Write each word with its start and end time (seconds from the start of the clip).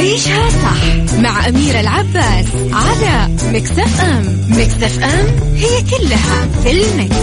عيشها 0.00 0.50
صح 0.50 1.14
مع 1.18 1.48
أميرة 1.48 1.80
العباس 1.80 2.46
على 2.72 3.34
مكتف 3.52 4.00
أم 4.00 4.40
مكتف 4.48 5.04
أم 5.04 5.26
هي 5.56 5.82
كلها 5.82 6.48
في 6.62 6.70
المكس. 6.70 7.16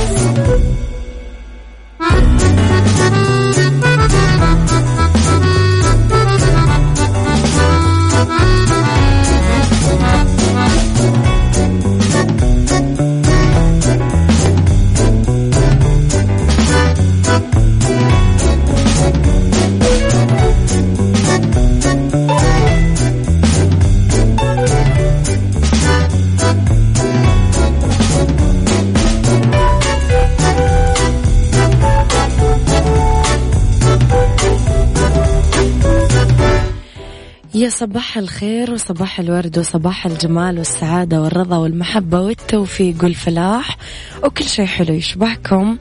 يا 37.68 37.72
صباح 37.72 38.18
الخير 38.18 38.72
وصباح 38.72 39.20
الورد 39.20 39.60
وصباح 39.60 40.06
الجمال 40.06 40.58
والسعادة 40.58 41.22
والرضا 41.22 41.58
والمحبة 41.58 42.22
والتوفيق 42.22 42.96
والفلاح 43.04 43.78
وكل 44.24 44.46
شيء 44.46 44.66
حلو 44.66 44.94
يشبهكم. 44.94 45.78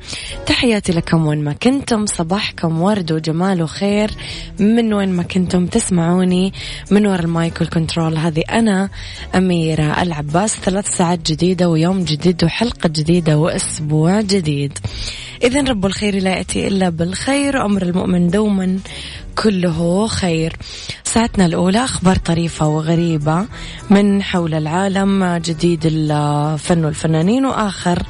تحياتي 0.47 0.93
لكم 0.93 1.27
وين 1.27 1.45
ما 1.45 1.53
كنتم 1.53 2.07
صباحكم 2.07 2.83
ورد 2.83 3.13
وجمال 3.13 3.63
وخير. 3.63 4.11
من 4.59 4.95
وين 4.95 5.09
ما 5.09 5.23
كنتم 5.23 5.67
تسمعوني 5.67 6.53
من 6.91 7.07
وراء 7.07 7.21
المايك 7.21 7.61
والكنترول 7.61 8.17
هذه 8.17 8.43
أنا 8.51 8.89
أميرة 9.35 10.03
العباس. 10.03 10.57
ثلاث 10.57 10.97
ساعات 10.97 11.31
جديدة 11.31 11.69
ويوم 11.69 12.05
جديد 12.05 12.45
وحلقة 12.45 12.89
جديدة 12.89 13.39
وأسبوع 13.39 14.21
جديد. 14.21 14.79
إذا 15.43 15.61
رب 15.61 15.87
الخير 15.87 16.23
لا 16.23 16.37
يأتي 16.37 16.69
إلا 16.69 16.89
بالخير 16.89 17.57
وأمر 17.57 17.83
المؤمن 17.83 18.31
دوما 18.31 18.79
كله 19.43 20.07
خير. 20.07 20.57
ساعتنا 21.05 21.47
الأولى 21.47 21.85
أخبار 21.85 22.17
طريفة 22.17 22.67
وغريبة 22.67 23.47
من 23.91 24.23
حول 24.23 24.55
العالم 24.55 25.37
جديد 25.37 25.81
الفن 25.85 26.85
والفنانين 26.85 27.47
وآخر 27.47 28.03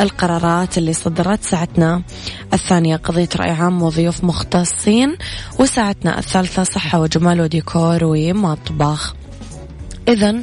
القرارات 0.00 0.78
اللي 0.78 0.92
صدرت 0.92 1.42
ساعتنا 1.42 2.02
الثانية. 2.52 2.96
قضية 2.96 3.28
رأي 3.36 3.50
عام 3.50 3.82
وضيوف 3.82 4.24
مختصين 4.24 5.16
وساعتنا 5.58 6.18
الثالثة 6.18 6.62
صحة 6.62 7.00
وجمال 7.00 7.40
وديكور 7.40 7.98
ومطبخ. 8.02 9.14
إذا 10.08 10.42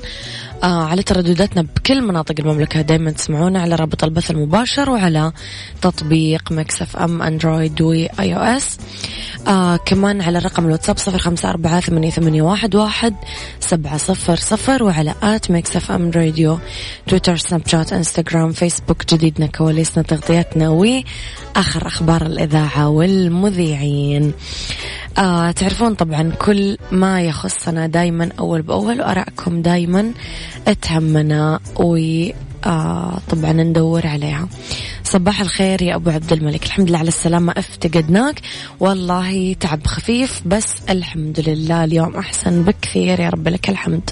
آه 0.64 0.84
على 0.86 1.04
تردداتنا 1.04 1.62
بكل 1.62 2.02
مناطق 2.02 2.36
المملكة 2.40 2.82
دايما 2.82 3.12
تسمعونا 3.12 3.62
على 3.62 3.76
رابط 3.76 4.04
البث 4.04 4.32
المباشر 4.32 4.90
وعلى 4.90 5.32
تطبيق 5.82 6.52
Mix 6.52 6.98
FM 6.98 7.22
Android 7.22 7.82
و 7.82 8.36
iOS 8.36 8.78
آه 9.48 9.78
كمان 9.78 10.22
على 10.22 10.40
رقم 10.40 10.66
الواتساب 10.66 10.98
صفر 10.98 11.18
خمسة 11.18 11.50
أربعة 11.50 11.80
ثمانية, 11.80 12.10
ثمانية 12.10 12.42
واحد, 12.42 12.76
واحد 12.76 13.16
سبعة 13.60 13.98
صفر 13.98 14.36
صفر 14.36 14.84
وعلى 14.84 15.14
at 15.24 15.52
Mix 15.52 15.92
FM 15.92 16.12
Radio 16.12 16.60
تويتر 17.08 17.36
سناب 17.36 17.62
شات 17.68 17.94
إنستغرام 17.94 18.52
فيسبوك 18.52 19.14
جديدنا 19.14 19.48
كواليسنا 19.48 20.04
تغطياتنا 20.04 20.70
وآخر 20.70 21.88
أخبار 21.88 22.26
الإذاعة 22.26 22.90
والمذيعين. 22.90 24.34
آه 25.18 25.52
تعرفون 25.52 25.96
طبعا 25.96 26.32
كل 26.32 26.78
ما 26.92 27.22
يخصنا 27.22 27.88
دايما 27.88 28.30
أول 28.40 28.62
بأول 28.62 29.02
وأراءكم 29.02 29.62
دايما 29.62 30.12
تهمنا 30.82 31.60
و 31.76 31.98
آه 32.66 33.20
طبعا 33.30 33.54
ندور 33.54 34.08
عليها. 34.08 34.48
صباح 35.04 35.42
الخير 35.42 35.82
يا 35.82 35.96
أبو 35.96 36.10
عبد 36.10 36.34
الملك. 36.34 36.66
الحمد 36.66 36.90
لله 36.90 37.00
على 37.00 37.08
السلامة. 37.08 37.54
افتقدناك. 37.58 38.42
والله 38.80 39.54
تعب 39.54 39.88
خفيف 39.88 40.42
بس 40.46 40.76
الحمد 40.90 41.40
لله 41.40 41.84
اليوم 41.84 42.16
أحسن. 42.16 42.64
بكثير 42.64 43.20
يا 43.20 43.30
رب 43.30 43.48
لك 43.48 43.70
الحمد. 43.70 44.10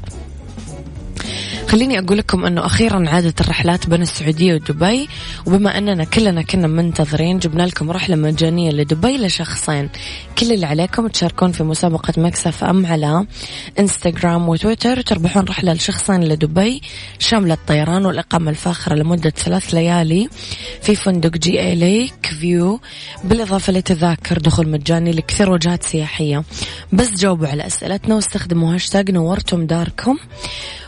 خليني 1.70 2.00
أقول 2.00 2.18
لكم 2.18 2.46
أنه 2.46 2.66
أخيرا 2.66 3.10
عادت 3.10 3.42
الرحلات 3.42 3.90
بين 3.90 4.02
السعودية 4.02 4.54
ودبي 4.54 5.10
وبما 5.46 5.78
أننا 5.78 6.04
كلنا 6.04 6.42
كنا 6.42 6.68
منتظرين 6.68 7.40
جبنا 7.40 7.64
لكم 7.64 7.92
رحلة 7.92 8.16
مجانية 8.16 8.72
لدبي 8.72 9.18
لشخصين. 9.18 9.90
كل 10.38 10.52
اللي 10.52 10.66
عليكم 10.66 11.08
تشاركون 11.08 11.52
في 11.52 11.64
مسابقة 11.64 12.14
مكسف 12.18 12.64
أم 12.64 12.86
على 12.86 13.26
إنستغرام 13.80 14.50
وتويتر. 14.50 15.00
وتربحون 15.00 15.44
رحلة 15.44 15.74
لشخصين 15.74 16.24
لدبي 16.24 16.82
شاملة 17.20 17.54
الطيران 17.54 18.06
والإقامة 18.06 18.52
الفاخرة 18.52 18.96
لمدة 18.96 19.30
ثلاث 19.30 19.74
ليالي 19.74 20.30
في 20.82 20.96
فندق 20.96 21.38
JA 21.38 21.60
Lake 21.60 22.26
View. 22.40 22.80
بالإضافة 23.24 23.74
لتذاكر 23.74 24.38
دخول 24.38 24.70
مجاني 24.70 25.12
لكثير 25.12 25.52
وجهات 25.52 25.84
سياحية. 25.84 26.44
بس 26.94 27.12
جاوبوا 27.12 27.48
على 27.48 27.68
أسئلتنا 27.68 28.16
واستخدموا 28.16 28.76
هاشتاج 28.76 29.12
نورتم 29.12 29.66
داركم. 29.66 30.18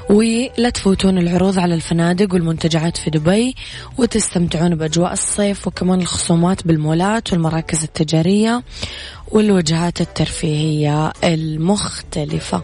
ولا 0.09 0.69
تفوتون 0.69 1.17
العروض 1.17 1.59
على 1.59 1.75
الفنادق 1.75 2.33
والمنتجعات 2.33 2.97
في 2.97 3.09
دبي 3.09 3.55
وتستمتعون 3.97 4.75
بأجواء 4.75 5.13
الصيف 5.13 5.67
وكمان 5.67 6.01
الخصومات 6.01 6.67
بالمولات 6.67 7.33
والمراكز 7.33 7.83
التجارية 7.83 8.63
والوجهات 9.31 10.01
الترفيهية 10.01 11.13
المختلفة 11.23 12.63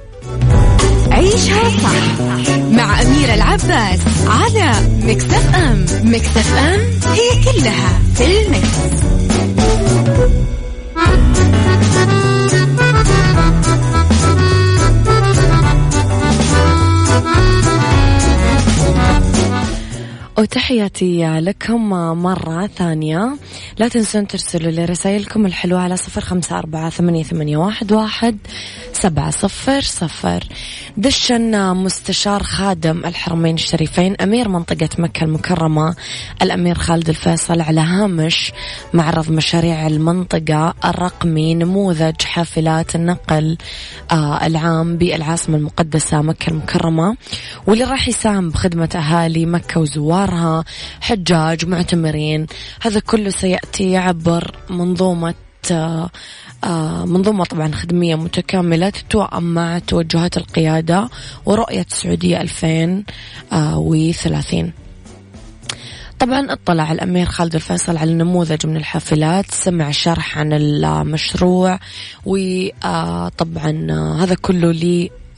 عيشها 1.11 1.69
صح 1.69 2.19
مع 2.71 3.01
أميرة 3.01 3.33
العباس 3.33 3.99
على 4.27 4.71
مكتف 5.03 5.55
أم 5.55 5.85
مكتف 6.03 6.53
أم 6.53 6.79
هي 7.13 7.43
كلها 7.43 7.99
في 8.15 8.45
المكس. 8.45 9.03
وتحياتي 20.37 21.39
لكم 21.39 21.89
مرة 22.23 22.67
ثانية. 22.67 23.35
لا 23.77 23.87
تنسون 23.87 24.27
ترسلوا 24.27 24.71
لي 24.71 24.85
رسائلكم 24.85 25.45
الحلوة 25.45 25.79
على 25.79 25.97
صفر 25.97 26.21
خمسة 26.21 26.57
أربعة 26.57 26.89
ثمانية, 26.89 27.23
ثمانية 27.23 27.57
واحد, 27.57 27.91
واحد 27.91 28.37
سبعة 28.93 29.31
صفر 29.31 29.81
صفر. 29.81 30.43
دشن 30.97 31.75
مستشار 31.75 32.43
خادم 32.43 33.05
الحرمين 33.05 33.55
الشريفين 33.55 34.15
أمير 34.21 34.49
منطقة 34.49 34.89
مكة 34.97 35.23
المكرمة 35.23 35.95
الأمير 36.41 36.75
خالد 36.75 37.09
الفيصل 37.09 37.61
على 37.61 37.81
هامش 37.81 38.51
معرض 38.93 39.31
مشاريع 39.31 39.87
المنطقة 39.87 40.73
الرقمي 40.85 41.55
نموذج 41.55 42.21
حافلات 42.21 42.95
النقل 42.95 43.57
آه 44.11 44.45
العام 44.45 44.97
بالعاصمة 44.97 45.57
المقدسة 45.57 46.21
مكة 46.21 46.49
المكرمة. 46.49 47.17
واللي 47.67 47.83
راح 47.83 48.07
يساهم 48.07 48.49
بخدمة 48.49 48.89
أهالي 48.95 49.45
مكة 49.45 49.81
وزوارها 50.23 50.63
حجاج 51.01 51.65
معتمرين. 51.65 52.47
هذا 52.81 52.99
كله 52.99 53.29
سيأتي 53.29 53.97
عبر 53.97 54.55
منظومة 54.69 55.33
آه 55.71 56.09
آه، 56.63 57.05
منظومة 57.05 57.45
طبعا 57.45 57.71
خدمية 57.71 58.15
متكاملة 58.15 58.89
تتوائم 58.89 59.43
مع 59.43 59.79
توجهات 59.79 60.37
القيادة 60.37 61.09
ورؤية 61.45 61.85
السعودية 61.91 62.41
2030 62.41 64.73
طبعا 66.19 66.53
اطلع 66.53 66.91
الأمير 66.91 67.25
خالد 67.25 67.55
الفيصل 67.55 67.97
على 67.97 68.13
نموذج 68.13 68.67
من 68.67 68.77
الحافلات 68.77 69.51
سمع 69.51 69.91
شرح 69.91 70.37
عن 70.37 70.53
المشروع 70.53 71.79
وطبعا 72.25 73.87
آه، 73.89 74.23
هذا 74.23 74.35
كله 74.35 74.71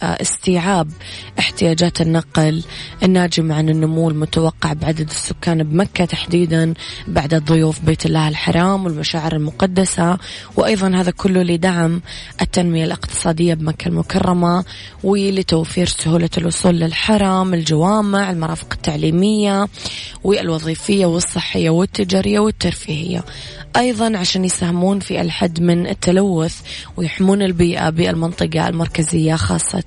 لي 0.03 0.15
لاستيعاب 0.19 0.91
احتياجات 1.39 2.01
النقل 2.01 2.63
الناجمة 3.03 3.55
عن 3.55 3.69
النمو 3.69 4.09
المتوقع 4.09 4.73
بعدد 4.73 5.09
السكان 5.09 5.63
بمكة 5.63 6.05
تحديدا 6.05 6.73
بعد 7.07 7.35
ضيوف 7.35 7.79
بيت 7.79 8.05
الله 8.05 8.27
الحرام 8.27 8.85
والمشاعر 8.85 9.35
المقدسة. 9.35 10.17
وأيضا 10.55 10.95
هذا 10.95 11.11
كله 11.11 11.43
لدعم 11.43 12.01
التنمية 12.41 12.85
الاقتصادية 12.85 13.53
بمكة 13.53 13.87
المكرمة 13.87 14.65
ولتوفير 15.03 15.87
سهولة 15.87 16.29
الوصول 16.37 16.75
للحرم 16.75 17.53
الجوامع 17.53 18.31
المرافق 18.31 18.73
التعليمية 18.73 19.67
والوظيفية 20.23 21.05
والصحية 21.05 21.69
والتجارية 21.69 22.39
والترفيهية. 22.39 23.23
أيضا 23.75 24.17
عشان 24.17 24.45
يساهمون 24.45 24.99
في 24.99 25.21
الحد 25.21 25.61
من 25.61 25.87
التلوث 25.87 26.61
ويحمون 26.97 27.41
البيئة 27.41 27.89
بالمنطقة 27.89 28.67
المركزية 28.67 29.35
خاصة 29.35 29.83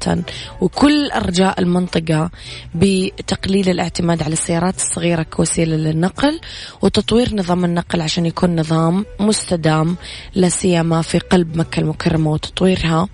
وكل 0.60 1.10
أرجاء 1.10 1.60
المنطقة 1.60 2.30
بتقليل 2.74 3.68
الاعتماد 3.68 4.22
على 4.22 4.32
السيارات 4.32 4.76
الصغيرة 4.76 5.22
كوسيلة 5.22 5.76
للنقل 5.76 6.40
وتطوير 6.82 7.36
نظام 7.36 7.64
النقل 7.64 8.00
عشان 8.00 8.26
يكون 8.26 8.60
نظام 8.60 9.04
مستدام 9.20 9.96
لا 10.34 10.48
سيما 10.48 11.02
في 11.02 11.18
قلب 11.18 11.56
مكة 11.56 11.80
المكرمة 11.80 12.30
وتطويرها 12.30 13.08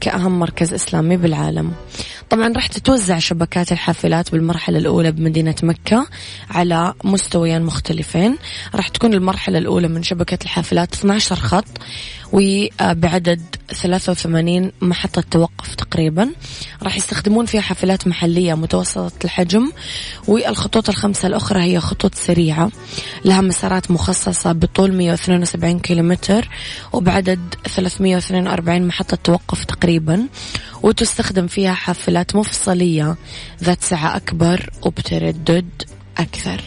كأهم 0.00 0.38
مركز 0.38 0.74
إسلامي 0.74 1.16
بالعالم. 1.16 1.72
طبعا 2.30 2.52
راح 2.52 2.66
تتوزع 2.66 3.18
شبكات 3.18 3.72
الحافلات 3.72 4.32
بالمرحلة 4.32 4.78
الأولى 4.78 5.12
بمدينة 5.12 5.54
مكة 5.62 6.06
على 6.50 6.94
مستويين 7.04 7.62
مختلفين. 7.62 8.36
راح 8.74 8.88
تكون 8.88 9.14
المرحلة 9.14 9.58
الأولى 9.58 9.88
من 9.88 10.02
شبكة 10.02 10.38
الحافلات 10.42 10.94
12 10.94 11.36
خط 11.36 11.64
وبعدد 12.32 13.42
83 13.72 14.72
محطة 14.80 15.24
توقف 15.30 15.74
تقريبا. 15.74 16.30
راح 16.82 16.96
يستخدمون 16.96 17.46
فيها 17.46 17.60
حافلات 17.60 18.06
محلية 18.08 18.54
متوسطة 18.54 19.24
الحجم 19.24 19.72
والخطوط 20.28 20.88
الخمسة 20.88 21.28
الأخرى 21.28 21.62
هي 21.62 21.80
خطوط 21.80 22.14
سريعة 22.14 22.70
لها 23.24 23.40
مسارات 23.40 23.90
مخصصة 23.90 24.52
بطول 24.52 24.92
172 24.92 25.78
كيلومتر 25.78 26.48
وبعدد 26.92 27.54
342 27.66 28.86
محطة 28.86 29.16
توقف 29.24 29.64
تقريبا 29.64 30.26
وتستخدم 30.82 31.46
فيها 31.46 31.74
حافلات 31.74 32.36
مفصلية 32.36 33.16
ذات 33.62 33.82
سعة 33.82 34.16
أكبر 34.16 34.70
وبتردد 34.82 35.82
أكثر. 36.18 36.60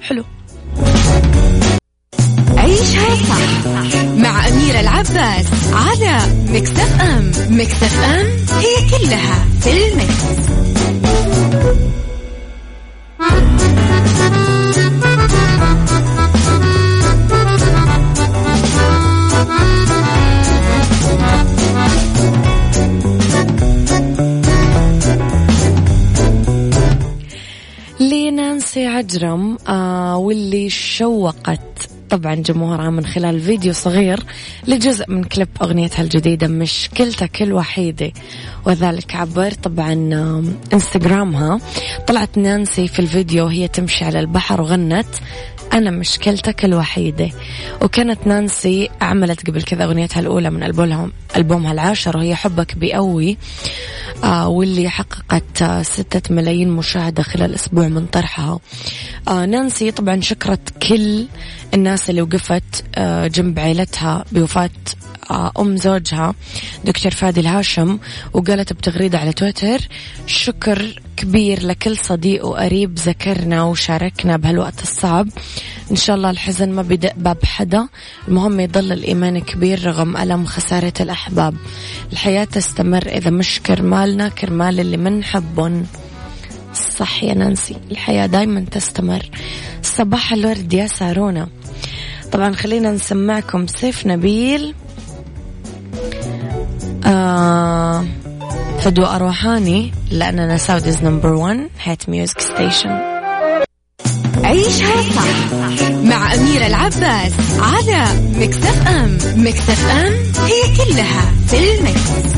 حلو. 0.00 0.24
عيشها 2.66 3.14
صح 3.14 4.04
مع 4.16 4.48
أميرة 4.48 4.80
العباس 4.80 5.46
على 5.72 6.18
مكتف 6.48 7.00
أم 7.00 7.30
مكتف 7.50 7.98
أم 8.04 8.26
هي 8.58 8.90
كلها 8.90 9.44
في 9.60 9.70
المكس. 9.70 10.46
لنانسي 28.00 28.86
عجرم 28.86 29.58
آه 29.68 30.16
واللي 30.16 30.70
شوقت 30.70 31.88
طبعا 32.10 32.34
جمهورها 32.34 32.90
من 32.90 33.06
خلال 33.06 33.40
فيديو 33.40 33.72
صغير 33.72 34.20
لجزء 34.66 35.10
من 35.10 35.24
كليب 35.24 35.48
أغنيتها 35.62 36.02
الجديدة 36.02 36.48
مشكلتك 36.48 37.42
الوحيدة 37.42 38.12
وذلك 38.64 39.14
عبر 39.14 39.50
طبعا 39.50 39.92
إنستغرامها. 40.72 41.60
طلعت 42.06 42.38
نانسي 42.38 42.88
في 42.88 42.98
الفيديو 42.98 43.44
وهي 43.44 43.68
تمشي 43.68 44.04
على 44.04 44.20
البحر 44.20 44.60
وغنت 44.60 45.06
أنا 45.72 45.90
مشكلتك 45.90 46.64
الوحيدة 46.64 47.30
وكانت 47.82 48.26
نانسي 48.26 48.88
عملت 49.00 49.46
قبل 49.50 49.62
كذا 49.62 49.84
أغنيتها 49.84 50.20
الأولى 50.20 50.50
من 50.50 50.62
ألبومها 51.36 51.72
العاشر 51.72 52.16
وهي 52.16 52.34
حبك 52.34 52.76
بيقوي. 52.76 53.36
واللي 54.24 54.88
حققت 54.88 55.62
آه 55.62 55.82
ستة 55.82 56.34
ملايين 56.34 56.68
مشاهدة 56.70 57.22
خلال 57.22 57.54
أسبوع 57.54 57.88
من 57.88 58.06
طرحها. 58.06 58.58
آه 59.28 59.46
نانسي 59.46 59.90
طبعا 59.90 60.20
شكرت 60.20 60.84
كل 60.88 61.26
الناس 61.74 62.10
اللي 62.10 62.22
وقفت 62.22 62.84
آه 62.94 63.26
جنب 63.26 63.58
عيلتها 63.58 64.24
بوفاة 64.32 64.70
آه، 65.30 65.52
أم 65.58 65.76
زوجها 65.76 66.34
دكتور 66.84 67.12
فادي 67.12 67.40
الهاشم 67.40 67.98
وقالت 68.32 68.72
بتغريدة 68.72 69.18
على 69.18 69.32
تويتر 69.32 69.88
شكر 70.26 71.00
كبير 71.16 71.66
لكل 71.66 71.96
صديق 71.96 72.46
وقريب 72.46 72.98
ذكرنا 72.98 73.62
وشاركنا 73.62 74.36
بهالوقت 74.36 74.82
الصعب. 74.82 75.28
إن 75.90 75.96
شاء 75.96 76.16
الله 76.16 76.30
الحزن 76.30 76.72
ما 76.72 76.82
باب 77.16 77.44
حدا. 77.44 77.88
المهم 78.28 78.60
يضل 78.60 78.92
الإيمان 78.92 79.40
كبير 79.40 79.86
رغم 79.86 80.16
ألم 80.16 80.44
خسارة 80.46 80.92
الأحباب. 81.00 81.54
الحياة 82.12 82.44
تستمر 82.44 83.06
إذا 83.06 83.30
مش 83.30 83.60
كرمالنا 84.06 84.28
كرمال 84.28 84.80
اللي 84.80 84.96
منحبهم 84.96 85.86
صح 86.98 87.22
يا 87.22 87.34
نانسي 87.34 87.76
الحياة 87.90 88.26
دايما 88.26 88.64
تستمر. 88.70 89.30
صباح 89.82 90.32
الورد 90.32 90.72
يا 90.72 90.86
سارونا. 90.86 91.48
طبعا 92.32 92.52
خلينا 92.52 92.90
نسمعكم 92.90 93.66
سيف 93.66 94.06
نبيل. 94.06 94.74
آه 97.06 98.04
فدوى 98.80 99.18
روحاني 99.18 99.92
لأننا 100.10 100.56
Saudi's 100.56 101.02
number 101.02 101.32
1 101.32 101.68
hit 101.84 102.08
music 102.08 102.40
station 102.40 102.90
عيشها 104.44 105.02
صح 105.16 105.52
مع 106.04 106.34
أميرة 106.34 106.66
العباس 106.66 107.32
على 107.60 108.04
مكتف 108.38 108.88
أم 108.88 109.18
مكتف 109.36 109.88
أم 109.90 110.12
هي 110.46 110.76
كلها 110.76 111.32
في 111.46 111.78
المكس. 111.78 112.36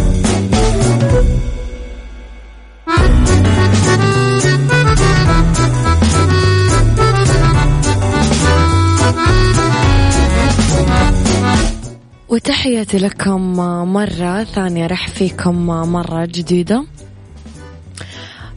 وتحياتي 12.29 12.99
لكم 12.99 13.57
مرة 13.93 14.45
ثانية 14.45 14.87
رح 14.87 15.09
فيكم 15.09 15.67
مرة 15.67 16.25
جديدة. 16.25 16.85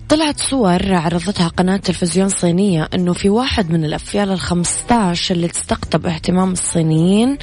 طلعت 0.10 0.40
صور 0.40 0.94
عرضتها 0.94 1.48
قناة 1.48 1.78
تلفزيون 1.78 2.30
صينية 2.30 2.90
أنه 2.94 3.14
في 3.14 3.30
واحد 3.30 3.72
من 3.72 3.86
الأفيال 3.86 4.32
الخمسطاش 4.32 5.32
اللي 5.32 5.48
تستقطب 5.48 6.06
اهتمام 6.06 6.52
الصينيين 6.52 7.38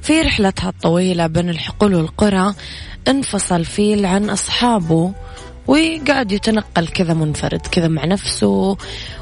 في 0.00 0.20
رحلتها 0.20 0.68
الطويلة 0.68 1.26
بين 1.26 1.48
الحقول 1.50 1.94
والقرى 1.94 2.54
انفصل 3.08 3.64
فيل 3.64 4.06
عن 4.06 4.30
أصحابه. 4.30 5.12
وقاعد 5.66 6.32
يتنقل 6.32 6.88
كذا 6.88 7.14
منفرد 7.14 7.60
كذا 7.66 7.88
مع 7.88 8.04
نفسه 8.04 8.76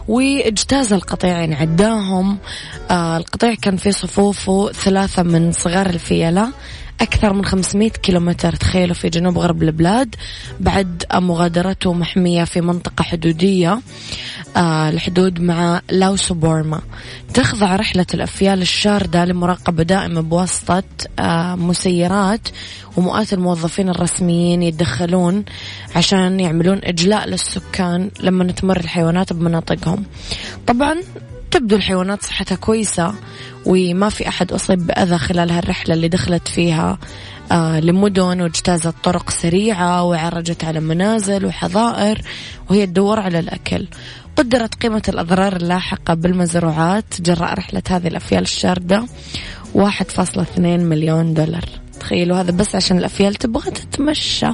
واجتاز 0.08 0.92
القطيعين 0.92 1.52
عداهم. 1.52 2.38
آه 2.90 3.16
القطيع 3.16 3.54
كان 3.54 3.76
في 3.76 3.92
صفوفه 3.92 4.72
ثلاثة 4.72 5.22
من 5.22 5.52
صغار 5.52 5.86
الفيلة. 5.86 6.48
أكثر 7.00 7.32
من 7.32 7.44
500 7.44 7.90
كيلومتر. 7.90 8.56
تخيلوا 8.56 8.94
في 8.94 9.08
جنوب 9.08 9.38
غرب 9.38 9.62
البلاد. 9.62 10.14
بعد 10.60 11.04
مغادرته 11.14 11.92
محمية 11.92 12.44
في 12.44 12.60
منطقة 12.60 13.02
حدودية 13.02 13.80
آه 14.56 14.88
الحدود 14.88 15.40
مع 15.40 15.80
لاوس 15.90 16.30
وبورما 16.30 16.80
تخضع 17.34 17.76
رحلة 17.76 18.06
الأفيال 18.14 18.62
الشاردة 18.62 19.24
لمراقبة 19.24 19.82
دائمة 19.82 20.20
بواسطة 20.20 20.82
آه 21.18 21.54
مسيرات 21.54 22.48
ومئات 22.96 23.32
الموظفين 23.32 23.88
الرسميين 23.88 24.62
يتدخلون 24.62 25.44
عشان 25.96 26.40
يعملون 26.40 26.80
إجلاء 26.84 27.28
للسكان 27.28 28.10
لما 28.20 28.52
تمر 28.52 28.80
الحيوانات 28.80 29.32
بمناطقهم. 29.32 30.04
طبعا 30.66 30.96
تبدو 31.50 31.76
الحيوانات 31.76 32.22
صحتها 32.22 32.56
كويسة 32.56 33.14
وما 33.66 34.08
في 34.08 34.28
أحد 34.28 34.52
أصيب 34.52 34.86
بأذى 34.86 35.18
خلال 35.18 35.50
هالرحلة 35.50 35.94
اللي 35.94 36.08
دخلت 36.08 36.48
فيها. 36.48 36.98
آه 37.52 37.80
لمدن 37.80 38.40
واجتازت 38.40 38.94
طرق 39.04 39.30
سريعة 39.30 40.02
وعرجت 40.02 40.64
على 40.64 40.80
منازل 40.80 41.46
وحظائر 41.46 42.22
وهي 42.70 42.86
تدور 42.86 43.20
على 43.20 43.38
الأكل. 43.38 43.86
قدرت 44.36 44.74
قيمة 44.74 45.02
الأضرار 45.08 45.56
اللاحقة 45.56 46.14
بالمزروعات 46.14 47.20
جراء 47.20 47.54
رحلة 47.54 47.82
هذه 47.90 48.08
الأفيال 48.08 48.42
الشاردة 48.42 49.04
1.2 49.74 50.58
مليون 50.58 51.34
دولار. 51.34 51.64
تخيلوا 52.00 52.40
هذا 52.40 52.50
بس 52.50 52.74
عشان 52.74 52.98
الأفيال 52.98 53.34
تبغى 53.34 53.70
تتمشى. 53.70 54.48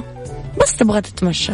بس 0.61 0.75
تبغى 0.75 1.01
تتمشى. 1.01 1.53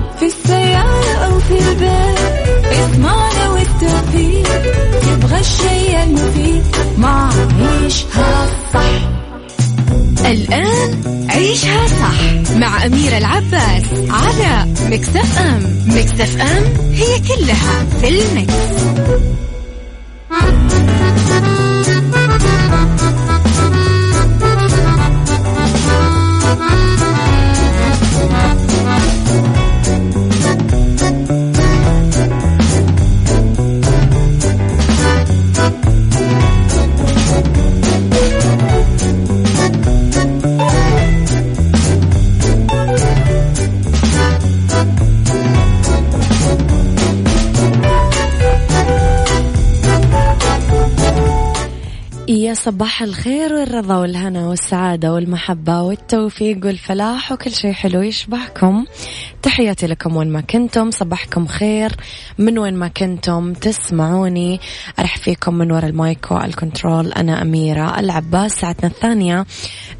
في 0.21 0.27
السيارة 0.27 1.25
أو 1.25 1.39
في 1.39 1.59
البيت 1.59 2.19
إضمعنا 2.79 3.49
والتوفيق 3.49 4.61
تبغى 5.01 5.39
الشيء 5.39 6.03
المفيد 6.03 6.63
ما 6.97 7.29
عيشها 7.59 8.47
صح 8.73 9.09
الآن 10.25 11.27
عيشها 11.29 11.87
صح 11.87 12.53
مع 12.55 12.85
أميرة 12.85 13.17
العباس 13.17 13.83
على 14.09 14.73
مكتف 14.89 15.39
أم 15.39 15.83
مكتف 15.87 16.41
أم 16.41 16.63
هي 16.93 17.19
كلها 17.19 17.85
في 18.01 18.07
المكس. 18.07 18.53
صباح 52.65 53.01
الخير 53.01 53.53
والرضا 53.53 53.97
والهنا 53.97 54.47
والسعادة 54.47 55.13
والمحبة 55.13 55.81
والتوفيق 55.81 56.65
والفلاح 56.65 57.31
وكل 57.31 57.51
شيء 57.51 57.73
حلو 57.73 58.01
يشبهكم. 58.01 58.85
تحياتي 59.41 59.87
لكم 59.87 60.15
وين 60.15 60.29
ما 60.29 60.41
كنتم 60.41 60.91
صباحكم 60.91 61.47
خير. 61.47 61.91
من 62.37 62.59
وين 62.59 62.73
ما 62.75 62.87
كنتم 62.87 63.53
تسمعوني 63.53 64.59
أرحب 64.99 65.17
فيكم 65.17 65.53
من 65.53 65.71
وراء 65.71 65.89
المايك 65.89 66.31
والكنترول. 66.31 67.11
أنا 67.11 67.41
أميرة 67.41 67.99
العباس 67.99 68.51
ساعتنا 68.51 68.89
الثانية. 68.89 69.45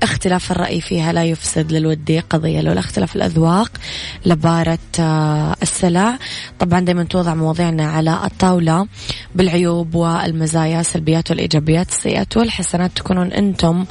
اختلاف 0.03 0.51
الرأي 0.51 0.81
فيها 0.81 1.13
لا 1.13 1.23
يفسد 1.25 1.71
للود 1.71 2.19
قضية 2.19 2.61
لولا 2.61 2.79
اختلاف 2.79 3.15
الأذواق. 3.15 3.71
لبارت 4.25 4.79
آه، 4.99 5.55
السلع. 5.61 6.17
طبعا 6.59 6.79
دايما 6.79 7.03
توضع 7.03 7.33
مواضيعنا 7.33 7.91
على 7.91 8.19
الطاولة 8.25 8.87
بالعيوب 9.35 9.95
والمزايا 9.95 10.79
السلبيات 10.79 11.31
والإيجابيات 11.31 11.89
السيئات 11.89 12.37
والحسنات 12.37 12.50
تكونون 12.95 13.31
أنتم 13.31 13.85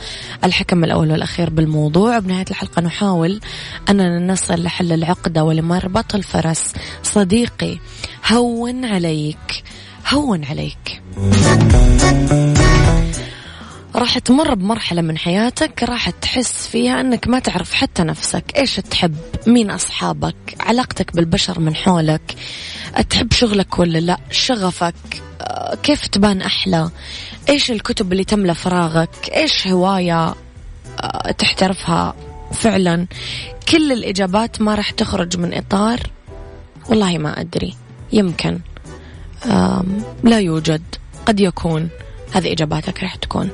الحكم 0.44 0.84
الأول 0.84 1.10
والأخير 1.12 1.50
بالموضوع. 1.50 2.18
بنهاية 2.18 2.44
الحلقة 2.50 2.82
نحاول 2.82 3.40
أننا 3.88 4.32
نصل 4.32 4.62
لحل 4.62 4.92
العقدة 4.92 5.44
ولمربط 5.44 6.14
الفرس 6.14 6.72
صديقي 7.02 7.78
هون 8.28 8.84
عليك 8.84 9.64
هون 10.08 10.44
عليك. 10.44 11.02
راح 13.94 14.18
تمر 14.18 14.54
بمرحلة 14.54 15.02
من 15.02 15.18
حياتك 15.18 15.82
راح 15.82 16.10
تحس 16.10 16.66
فيها 16.66 17.00
أنك 17.00 17.28
ما 17.28 17.38
تعرف 17.38 17.74
حتى 17.74 18.02
نفسك. 18.02 18.44
إيش 18.56 18.76
تحب؟ 18.76 19.16
مين 19.46 19.70
أصحابك؟ 19.70 20.56
علاقتك 20.60 21.16
بالبشر 21.16 21.60
من 21.60 21.74
حولك؟ 21.74 22.36
تحب 23.10 23.32
شغلك 23.32 23.78
ولا 23.78 23.98
لا؟ 23.98 24.18
شغفك؟ 24.30 24.94
آه، 25.40 25.74
كيف 25.82 26.06
تبان 26.06 26.42
أحلى؟ 26.42 26.90
إيش 27.48 27.70
الكتب 27.70 28.12
اللي 28.12 28.24
تملى 28.24 28.54
فراغك؟ 28.54 29.30
إيش 29.34 29.66
هواية 29.68 30.34
آه، 31.00 31.30
تحترفها؟ 31.30 32.14
فعلا 32.52 33.06
كل 33.68 33.92
الإجابات 33.92 34.60
ما 34.60 34.74
راح 34.74 34.90
تخرج 34.90 35.36
من 35.36 35.54
إطار؟ 35.54 36.00
والله 36.88 37.18
ما 37.18 37.40
أدري. 37.40 37.74
يمكن. 38.12 38.60
لا 40.24 40.40
يوجد. 40.40 40.82
قد 41.26 41.40
يكون. 41.40 41.88
هذه 42.32 42.52
إجاباتك 42.52 43.02
راح 43.02 43.14
تكون. 43.14 43.50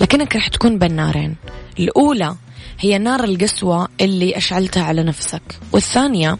لكنك 0.00 0.36
راح 0.36 0.48
تكون 0.48 0.78
بين 0.78 0.92
نارين. 0.96 1.36
الأولى 1.78 2.34
هي 2.80 2.98
نار 2.98 3.24
القسوة 3.24 3.88
اللي 4.00 4.36
أشعلتها 4.36 4.82
على 4.82 5.02
نفسك. 5.02 5.42
والثانية 5.72 6.38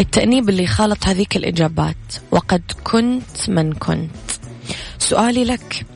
التأنيب 0.00 0.48
اللي 0.48 0.66
خالط 0.66 1.06
هذيك 1.06 1.36
الإجابات. 1.36 1.96
وقد 2.30 2.62
كنت 2.84 3.48
من 3.48 3.72
كنت. 3.72 4.10
سؤالي 5.04 5.44
لك. 5.44 5.86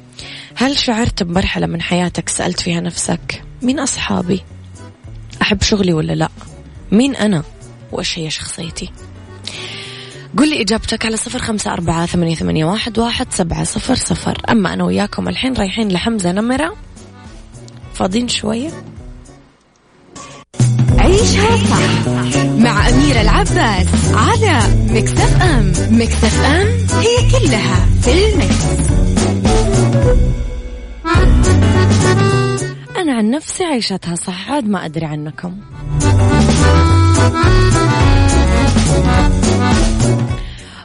هل 0.55 0.79
شعرت 0.79 1.23
بمرحلة 1.23 1.67
من 1.67 1.83
حياتك 1.83 2.29
سألت 2.29 2.61
فيها 2.61 2.81
نفسك 2.81 3.43
مين 3.63 3.81
أصحابي؟ 3.81 4.43
أحب 5.43 5.63
شغلي 5.63 5.93
ولا 5.93 6.13
لا؟ 6.13 6.29
مين 6.93 7.17
أنا؟ 7.17 7.43
وإيش 7.93 8.19
هي 8.19 8.31
شخصيتي؟ 8.31 8.91
قل 10.39 10.51
لي 10.51 10.63
إجابتك 10.63 11.07
على 11.07 11.17
صفر 11.17 11.39
خمسة 11.39 11.73
أربعة 11.73 12.07
ثمانية, 12.07 12.35
ثمانية 12.35 12.65
واحد, 12.65 12.99
واحد 12.99 13.33
سبعة 13.33 13.65
صفر 13.65 13.95
صفر. 13.95 14.43
أما 14.51 14.73
أنا 14.73 14.85
وياكم 14.85 15.29
الحين 15.29 15.55
رايحين 15.55 15.89
لحمزة 15.89 16.33
نمرة. 16.33 16.77
فاضيين 17.95 18.29
شوية؟ 18.29 18.71
عيشها 20.99 21.57
صح 21.57 22.39
مع 22.59 22.89
أميرة 22.89 23.21
العباس 23.21 23.87
على 24.15 24.61
مكتف 24.91 25.43
أم. 25.43 25.73
مكتف 25.91 26.41
أم 26.45 26.67
هي 27.01 27.31
كلها 27.31 27.87
في 28.03 28.33
المكس. 28.33 28.58
نفسي 33.39 33.65
عيشتها 33.65 34.15
صح 34.15 34.51
عاد 34.51 34.69
ما 34.69 34.85
أدري 34.85 35.07
عنكم. 35.07 35.57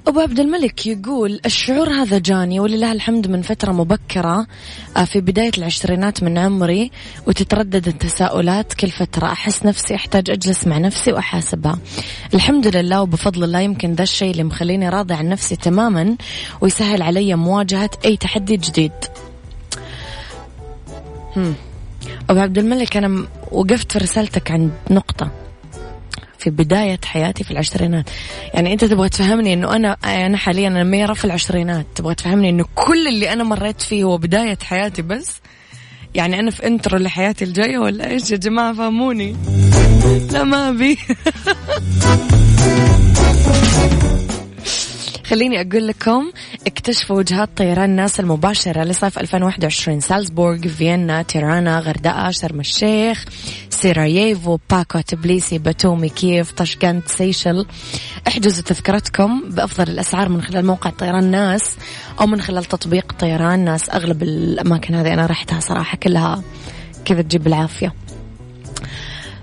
أبو 0.08 0.20
عبد 0.20 0.40
الملك 0.40 0.88
يقول 0.88 1.40
الشعور 1.46 1.90
هذا 1.90 2.20
جاني 2.20 2.60
ولله 2.60 2.92
الحمد 2.92 3.28
من 3.28 3.42
فترة 3.42 3.72
مبكرة 3.72 4.48
آه، 4.98 5.04
في 5.04 5.22
بداية 5.22 5.52
العشرينات 5.58 6.24
من 6.24 6.38
عمري 6.38 6.92
وتتردد 7.28 7.88
التساؤلات 7.88 8.74
كل 8.74 8.92
فترة. 8.92 9.26
أحس 9.26 9.66
نفسي 9.66 9.96
أحتاج 9.96 10.30
أجلس 10.30 10.68
مع 10.68 10.78
نفسي 10.78 11.12
وأحاسبها. 11.14 11.80
الحمد 12.34 12.68
لله 12.68 13.02
وبفضل 13.02 13.44
الله 13.44 13.60
يمكن 13.60 13.94
ذا 13.94 14.04
الشيء 14.04 14.32
اللي 14.32 14.44
مخليني 14.44 14.90
راضي 14.90 15.14
عن 15.14 15.30
نفسي 15.30 15.56
تماما 15.56 16.16
ويسهل 16.62 17.02
علي 17.02 17.36
مواجهة 17.36 17.90
أي 18.06 18.18
تحدي 18.18 18.58
جديد. 18.58 18.92
هم. 21.36 21.56
أبو 22.34 22.42
عبد 22.42 22.58
الملك 22.58 22.98
أنا 22.98 23.26
وقفت 23.52 23.92
في 23.92 24.00
رسالتك 24.00 24.52
عند 24.52 24.72
نقطة 24.92 25.32
في 26.38 26.50
بداية 26.50 27.00
حياتي 27.06 27.44
في 27.44 27.52
العشرينات. 27.52 28.10
يعني 28.54 28.74
أنت 28.74 28.86
تبغى 28.86 29.10
تفهمني 29.10 29.54
أنه 29.54 29.76
أنا 29.76 29.98
أنا 30.06 30.38
حاليا 30.38 30.68
أنا 30.68 30.84
ميرة 30.84 31.14
في 31.14 31.26
العشرينات. 31.26 31.86
تبغى 31.96 32.16
تفهمني 32.16 32.50
أنه 32.50 32.66
كل 32.76 33.08
اللي 33.08 33.34
أنا 33.34 33.44
مريت 33.44 33.82
فيه 33.82 34.04
هو 34.04 34.18
بداية 34.18 34.58
حياتي 34.64 35.02
بس؟ 35.02 35.42
يعني 36.16 36.40
أنا 36.40 36.52
في 36.52 36.68
intro 36.68 36.98
لحياتي 36.98 37.46
الجاية 37.46 37.78
ولا 37.78 38.10
إيش 38.10 38.32
يا 38.32 38.38
جماعة؟ 38.38 38.74
فهموني. 38.74 39.36
لا 40.32 40.44
ما 40.44 40.70
أبي. 40.70 40.98
خليني 45.26 45.62
أقول 45.62 45.88
لكم 45.88 46.32
اكتشفوا 46.68 47.18
وجهات 47.18 47.50
طيران 47.58 47.90
ناس 47.90 48.20
المباشرة 48.20 48.84
لصيف 48.84 49.20
2021 49.20 50.00
سالزبورغ 50.00 50.68
فيينا 50.68 51.22
تيرانا 51.22 51.80
غردقة 51.80 52.32
شرم 52.32 52.60
الشيخ 52.60 53.26
سيراييفو 53.70 54.60
باكو 54.70 55.00
تبليسي 55.00 55.58
باتومي 55.58 56.10
كييف 56.10 56.52
طشقنت 56.52 57.08
سيشل. 57.08 57.66
احجزوا 58.28 58.64
تذكرتكم 58.64 59.50
بأفضل 59.50 59.90
الأسعار 59.90 60.30
من 60.30 60.42
خلال 60.42 60.66
موقع 60.66 60.90
طيران 60.90 61.32
ناس 61.32 61.76
أو 62.20 62.28
من 62.28 62.42
خلال 62.42 62.66
تطبيق 62.66 63.12
طيران 63.20 63.60
ناس. 63.60 63.90
أغلب 63.90 64.24
الأماكن 64.24 64.96
هذه 64.96 65.14
أنا 65.14 65.26
رحتها 65.26 65.60
صراحة 65.60 65.98
كلها 65.98 66.44
كذا 67.06 67.22
تجيب 67.22 67.48
العافية. 67.48 67.94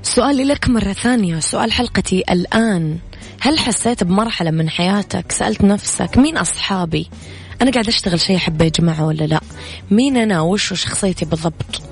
سؤالي 0.03 0.45
لك 0.45 0.69
مرة 0.69 0.93
ثانية. 0.93 1.41
سؤال 1.41 1.73
حلقتي 1.73 2.25
الآن. 2.31 2.99
هل 3.41 3.59
حسيت 3.59 4.05
بمرحلة 4.05 4.51
من 4.51 4.71
حياتك؟ 4.71 5.33
سألت 5.33 5.65
نفسك 5.65 6.19
مين 6.19 6.39
أصحابي؟ 6.39 7.11
أنا 7.63 7.71
قاعد 7.71 7.89
أشتغل 7.89 8.21
شيء 8.21 8.37
أحبه 8.37 8.65
يا 8.65 8.71
جماعة 8.71 9.07
ولا 9.07 9.25
لا؟ 9.25 9.41
مين 9.91 10.17
أنا؟ 10.17 10.41
وش 10.41 10.75
شخصيتي 10.75 11.25
بالضبط؟ 11.25 11.83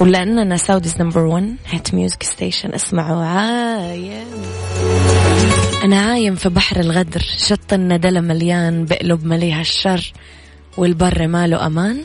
ولأننا 0.00 0.56
Saudi's 0.56 1.00
number 1.00 1.20
1 1.20 1.56
hit 1.72 1.94
music 1.94 2.22
station 2.22 2.74
اسمعوا 2.74 3.24
عايم. 3.24 4.26
أنا 5.84 6.00
عايم 6.00 6.34
في 6.34 6.48
بحر 6.48 6.80
الغدر 6.80 7.20
شط 7.20 7.72
الندلة 7.72 8.20
مليان 8.20 8.84
بقلب 8.84 9.24
مليها 9.24 9.60
الشر 9.60 10.12
والبر 10.76 11.26
ماله 11.26 11.66
أمان؟ 11.66 12.04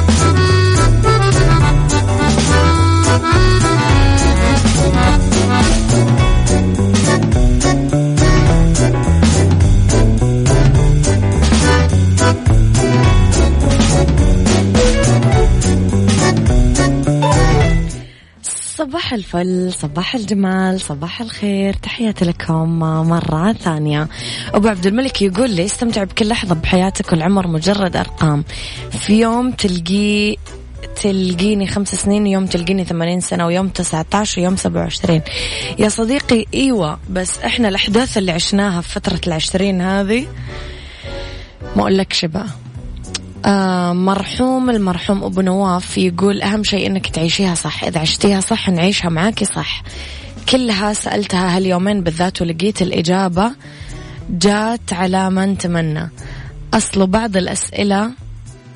صباح 18.81 19.13
الفل 19.13 19.73
صباح 19.73 20.15
الجمال 20.15 20.81
صباح 20.81 21.21
الخير. 21.21 21.73
تحياتي 21.73 22.25
لكم 22.25 22.79
مرة 23.09 23.53
ثانية. 23.53 24.07
أبو 24.53 24.67
عبد 24.67 24.87
الملك 24.87 25.21
يقول 25.21 25.49
لي 25.49 25.65
استمتع 25.65 26.03
بكل 26.03 26.27
لحظة 26.27 26.55
بحياتك 26.55 27.11
والعمر 27.11 27.47
مجرد 27.47 27.95
أرقام. 27.95 28.43
في 28.91 29.19
يوم 29.19 29.51
تلقي 29.51 30.35
تلقيني 31.01 31.67
خمس 31.67 31.95
سنين 31.95 32.27
يوم 32.27 32.45
تلقيني 32.45 32.85
ثمانين 32.85 33.19
سنة 33.19 33.45
ويوم 33.45 33.67
تسعة 33.67 34.05
عشر 34.13 34.41
ويوم 34.41 34.55
سبعة 34.55 34.81
وعشرين. 34.81 35.21
يا 35.79 35.89
صديقي 35.89 36.45
إيوة 36.53 36.99
بس 37.09 37.39
إحنا 37.39 37.69
الأحداث 37.69 38.17
اللي 38.17 38.31
عشناها 38.31 38.81
في 38.81 38.89
فترة 38.89 39.21
العشرين 39.27 39.81
هذه 39.81 40.27
ما 41.75 41.81
أقولكش 41.81 42.25
بقى 42.25 42.47
آه 43.45 43.93
مرحوم 43.93 44.69
المرحوم 44.69 45.23
أبو 45.23 45.41
نواف 45.41 45.97
يقول 45.97 46.41
أهم 46.41 46.63
شيء 46.63 46.87
أنك 46.87 47.07
تعيشيها 47.07 47.55
صح. 47.55 47.83
إذا 47.83 47.99
عشتيها 47.99 48.39
صح 48.39 48.69
نعيشها 48.69 49.09
معاكي 49.09 49.45
صح. 49.45 49.83
كلها 50.49 50.93
سألتها 50.93 51.57
هاليومين 51.57 52.03
بالذات 52.03 52.41
ولقيت 52.41 52.81
الإجابة 52.81 53.51
جات 54.29 54.93
على 54.93 55.29
من 55.29 55.57
تمنى. 55.57 56.09
أصل 56.73 57.07
بعض 57.07 57.37
الأسئلة 57.37 58.11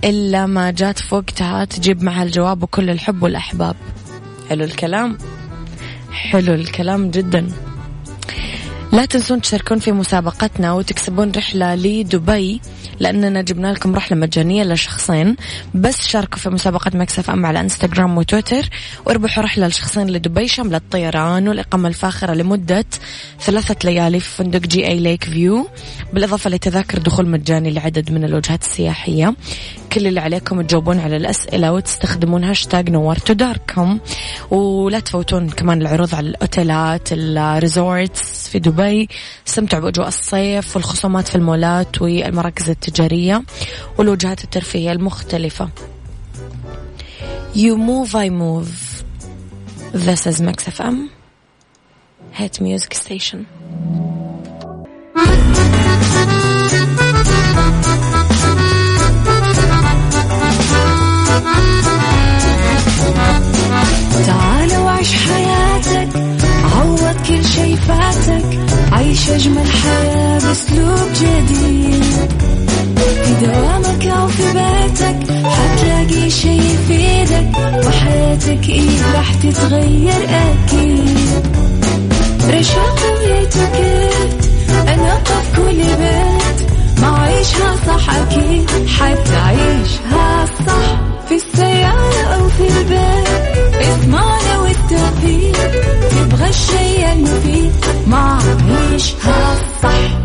إلا 0.04 0.46
ما 0.46 0.72
جات 0.72 1.00
في 1.00 1.16
وقتها 1.16 1.66
تجيب 1.66 2.04
معها 2.04 2.24
الجواب 2.24 2.64
وكل 2.64 2.90
الحب 2.90 3.24
والأحباب. 3.24 3.76
حلو 4.50 4.64
الكلام. 4.64 5.18
حلو 6.12 6.54
الكلام 6.54 7.12
جدا. 7.12 7.48
لا 8.92 9.06
تنسون 9.06 9.42
تشاركون 9.42 9.80
في 9.80 9.92
مسابقتنا 9.92 10.74
وتكسبون 10.74 11.32
رحلة 11.32 11.76
لدبي. 11.76 12.62
لأننا 13.00 13.42
جبنا 13.42 13.68
لكم 13.68 13.96
رحلة 13.96 14.18
مجانية 14.18 14.64
لشخصين. 14.64 15.36
بس 15.74 16.08
شاركوا 16.08 16.38
في 16.38 16.50
مسابقة 16.50 16.92
مكسف 16.94 17.30
أم 17.30 17.46
على 17.46 17.60
إنستغرام 17.60 18.18
وتويتر. 18.18 18.70
واربحوا 19.06 19.44
رحلة 19.44 19.68
لشخصين 19.68 20.08
لدبي 20.08 20.48
شاملة 20.48 20.78
الطيران 20.78 21.48
والإقامة 21.48 21.88
الفاخرة 21.88 22.34
لمدة 22.34 22.86
ثلاثة 23.42 23.76
ليالي 23.84 24.20
في 24.20 24.30
فندق 24.30 24.60
JA 24.60 24.88
Lake 24.88 25.24
View. 25.24 25.68
بالإضافة 26.14 26.50
لتذاكر 26.50 26.98
دخول 26.98 27.28
مجاني 27.30 27.72
لعدد 27.72 28.12
من 28.12 28.24
الوجهات 28.24 28.62
السياحية. 28.62 29.36
كل 29.96 30.08
اللي 30.08 30.20
عليكم 30.20 30.62
تجاوبون 30.62 31.00
على 31.00 31.18
الأسئلة 31.18 31.74
وتستخدمون 31.74 32.44
هاشتاج 32.44 32.90
نورتو 32.90 33.34
داركم. 33.34 34.00
ولا 34.52 35.00
تفوتون 35.00 35.50
كمان 35.50 35.82
العروض 35.82 36.16
على 36.16 36.30
الأوتيلات 36.30 37.10
ال 37.12 37.29
resorts 37.29 38.48
في 38.50 38.60
دبي. 38.60 39.10
استمتعوا 39.48 39.84
بأجواء 39.84 40.08
الصيف 40.08 40.76
والخصومات 40.76 41.28
في 41.28 41.36
المولات 41.36 42.02
والمراكز 42.02 42.70
التجارية 42.70 43.44
والوجهات 43.98 44.44
الترفيهية 44.44 44.92
المختلفة. 44.92 45.70
You 47.56 47.76
move 47.78 48.12
I 48.16 48.30
move. 48.30 48.72
This 49.94 50.28
is 50.28 50.42
Max 50.42 50.58
FM 50.78 51.10
Hit 52.40 52.60
Music 52.62 52.94
Station. 52.94 53.46
تعال 64.28 64.78
وعيش 64.82 65.12
حياتك 65.14 66.10
عوض 66.76 67.16
كل 67.28 67.46
شي 67.46 67.76
فاتك 67.76 68.60
عيش 68.92 69.30
أجمل 69.30 69.68
حياة 69.84 70.40
بأسلوب 70.40 71.10
جديد. 71.16 72.04
في 72.96 73.46
دوامك 73.46 74.06
أو 74.06 74.28
في 74.28 74.44
بيتك 74.54 75.32
حتلاقي 75.46 76.30
شي 76.30 76.58
يفيدك 76.58 77.58
وحياتك 77.88 78.70
إيه 78.70 79.14
راح 79.16 79.34
تتغير 79.34 80.30
أكيد. 80.30 81.18
رشاق 82.50 83.00
ويتوكيت 83.18 84.46
أنا 84.88 85.20
في 85.24 85.58
كل 85.58 85.78
بيت 85.78 86.70
ما 87.02 87.20
عيشها 87.20 87.76
صح 87.88 88.16
أكيد 88.16 88.70
حتعيشها 89.00 90.46
صح. 90.68 91.15
في 91.30 91.36
السيارة 91.36 92.36
أو 92.36 92.50
في 92.50 92.68
البيت 92.68 93.76
اسمعنا 93.76 94.60
والتوفيق 94.60 95.72
تبغى 96.12 96.50
الشيء 96.50 97.14
المفيد 97.14 97.72
ما 98.08 98.40
عيشها 98.70 99.58
صح 99.84 100.20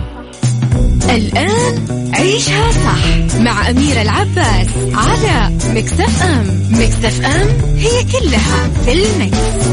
الآن 1.11 2.11
عيشها 2.15 2.71
صح 2.71 3.37
مع 3.41 3.71
أميرة 3.71 4.03
العباس 4.03 4.69
على 4.95 5.57
مكتف 5.75 6.23
أم 6.23 6.69
مكتف 6.71 7.25
أم 7.25 7.49
هي 7.77 8.05
كلها 8.05 8.71
في 8.85 8.93
المكس. 8.93 9.71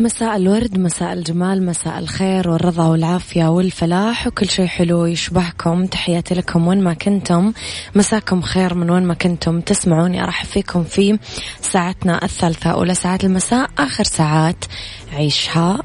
مساء 0.00 0.36
الورد 0.36 0.78
مساء 0.78 1.12
الجمال 1.12 1.66
مساء 1.66 1.98
الخير 1.98 2.48
والرضا 2.48 2.86
والعافية 2.86 3.44
والفلاح 3.44 4.26
وكل 4.26 4.48
شيء 4.48 4.66
حلو 4.66 5.06
يشبهكم. 5.06 5.86
تحياتي 5.86 6.34
لكم 6.34 6.68
وين 6.68 6.84
ما 6.84 6.94
كنتم. 6.94 7.52
مساكم 7.94 8.42
خير 8.42 8.74
من 8.74 8.90
وين 8.90 9.02
ما 9.02 9.14
كنتم. 9.14 9.60
تسمعوني 9.60 10.24
أرحب 10.24 10.46
فيكم 10.46 10.84
في 10.84 11.18
ساعتنا 11.60 12.24
الثالثة 12.24 12.70
أولى 12.70 12.94
ساعات 12.94 13.24
المساء 13.24 13.70
آخر 13.78 14.04
ساعات 14.04 14.64
عيشها 15.12 15.82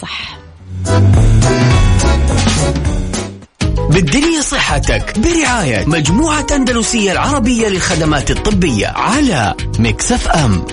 صح. 0.00 0.38
بالدنيا 3.90 4.40
صحتك 4.42 5.18
برعاية 5.18 5.84
مجموعة 5.84 6.46
أندلسية 6.52 7.12
العربية 7.12 7.68
للخدمات 7.68 8.30
الطبية 8.30 8.86
على 8.86 9.54
مكسف 9.78 10.28
أم. 10.28 10.64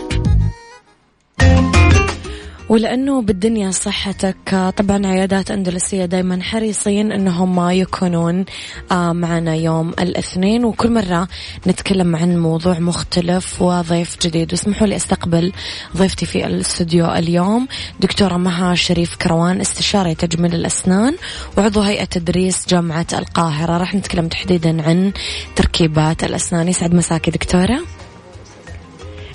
ولأنه 2.69 3.21
بالدنيا 3.21 3.71
صحتك 3.71 4.71
طبعا 4.77 5.07
عيادات 5.07 5.51
أندلسية 5.51 6.05
دايما 6.05 6.43
حريصين 6.43 7.11
أنهم 7.11 7.69
يكونون 7.69 8.45
آه، 8.91 9.13
معنا 9.13 9.55
يوم 9.55 9.89
الاثنين. 9.89 10.65
وكل 10.65 10.91
مرة 10.91 11.27
نتكلم 11.67 12.15
عن 12.15 12.37
موضوع 12.37 12.79
مختلف 12.79 13.61
وضيف 13.61 14.17
جديد. 14.21 14.53
واسمحوا 14.53 14.87
لي 14.87 14.95
أستقبل 14.95 15.51
ضيفتي 15.97 16.25
في 16.25 16.45
الاستوديو 16.45 17.11
اليوم 17.11 17.67
دكتورة 17.99 18.37
مها 18.37 18.75
شريف 18.75 19.15
كروان 19.15 19.61
استشاري 19.61 20.15
تجميل 20.15 20.55
الأسنان 20.55 21.15
وعضو 21.57 21.81
هيئة 21.81 22.05
تدريس 22.05 22.67
جامعة 22.67 23.07
القاهرة. 23.13 23.77
راح 23.77 23.95
نتكلم 23.95 24.27
تحديدا 24.27 24.81
عن 24.81 25.11
تركيبات 25.55 26.23
الأسنان. 26.23 26.67
يسعد 26.67 26.93
مساكي 26.93 27.31
دكتورة. 27.31 27.79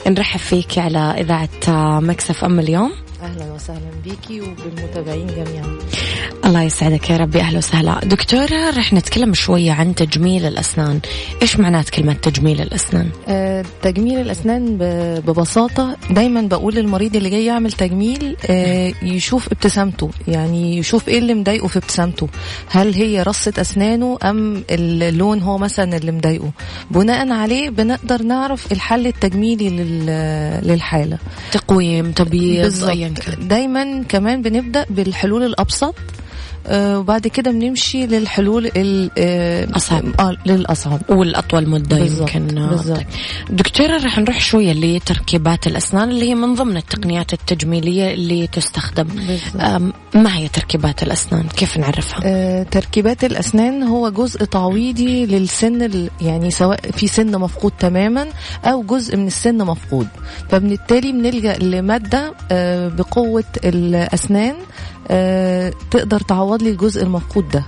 نرحب 0.07 0.41
فيك 0.41 0.79
على 0.79 0.99
إذاعة 0.99 2.01
مكسف 2.01 2.45
أم 2.45 2.61
اليوم. 2.61 3.04
أهلا 3.25 3.53
وسهلا 3.53 3.91
بيكي 4.05 4.41
وبالمتابعين 4.41 5.27
جميعا. 5.27 5.79
الله 6.45 6.63
يسعدك 6.63 7.11
يا 7.11 7.17
ربي 7.17 7.41
أهلا 7.41 7.59
وسهلا. 7.59 8.01
دكتوره 8.05 8.71
رح 8.71 8.93
نتكلم 8.93 9.35
شوية 9.35 9.73
عن 9.73 9.95
تجميل 9.95 10.47
الأسنان. 10.47 11.01
إيش 11.43 11.57
معنات 11.57 11.91
كلمة 11.91 12.13
تجميل 12.13 12.61
الأسنان؟ 12.61 13.09
آه 13.29 13.65
تجميل 13.83 14.21
الأسنان 14.21 14.77
ب- 14.79 15.23
ببساطة 15.27 15.97
دايما 16.11 16.41
بقول 16.43 16.75
للمريض 16.75 17.17
اللي 17.17 17.31
جاي 17.31 17.45
يعمل 17.45 17.73
تجميل 17.73 18.37
آه 18.51 18.93
يشوف 19.03 19.47
ابتسامته. 19.53 20.11
يعني 20.29 20.79
يشوف 20.79 21.09
إيه 21.09 21.19
اللي 21.19 21.35
مضايقه 21.35 21.69
في 21.69 21.77
ابتسامته. 21.79 22.29
هل 22.69 22.95
هي 22.95 23.23
رصة 23.23 23.53
أسنانه 23.59 24.19
أم 24.23 24.65
اللون 24.71 25.41
هو 25.43 25.59
مثلا 25.59 25.97
اللي 25.97 26.13
مضايقه. 26.13 26.51
بناء 26.91 27.29
عليه 27.33 27.71
بنقدر 27.71 28.23
نعرف 28.23 28.73
الحل 28.73 29.07
التجميلي 29.07 29.69
لل- 29.69 30.67
للحالة. 30.69 31.19
تقويم 31.53 32.13
تبييض 32.13 32.65
كان 32.65 33.14
دايما 33.39 34.03
كمان 34.09 34.43
بنبدأ 34.43 34.87
بالحلول 34.91 35.43
الأبسط. 35.43 35.95
وبعد 36.71 37.27
كده 37.29 37.51
بنمشي 37.51 38.07
للحلول 38.07 38.67
ال- 38.77 39.11
آه،. 39.19 39.69
آه 40.21 40.37
للأصعب. 40.47 41.01
والأطول 41.09 41.69
مدة 41.69 41.99
بالضبط، 41.99 42.35
يمكن. 42.35 42.55
بالضبط. 42.69 42.97
طيب. 42.97 43.07
دكتورة 43.51 43.97
رح 43.97 44.19
نروح 44.19 44.41
شوية 44.41 44.73
لتركيبات 44.73 45.67
الأسنان 45.67 46.11
اللي 46.11 46.31
هي 46.31 46.35
من 46.35 46.55
ضمن 46.55 46.77
التقنيات 46.77 47.33
التجميلية 47.33 48.15
اللي 48.15 48.47
تستخدم. 48.47 49.07
ما 50.15 50.37
هي 50.37 50.49
تركيبات 50.49 51.03
الأسنان؟ 51.03 51.49
كيف 51.57 51.77
نعرفها؟ 51.77 52.21
آه، 52.25 52.63
تركيبات 52.63 53.25
الأسنان 53.25 53.83
هو 53.83 54.09
جزء 54.11 54.45
تعويضي 54.45 55.27
للسن 55.27 56.09
يعني 56.21 56.51
سواء 56.51 56.81
في 56.91 57.07
سن 57.07 57.39
مفقود 57.39 57.73
تماما 57.79 58.27
أو 58.65 58.83
جزء 58.83 59.17
من 59.17 59.27
السن 59.27 59.59
مفقود. 59.59 60.09
فبالتالي 60.49 61.13
بنلجأ 61.13 61.59
لمادة 61.59 62.35
آه، 62.53 62.89
بقوة 62.89 63.45
الأسنان 63.65 64.55
آه، 64.55 64.94
تقدر 65.91 66.21
تعوض 66.21 66.63
لي 66.63 66.71
الجزء 66.71 67.03
المفقود 67.03 67.49
ده. 67.49 67.65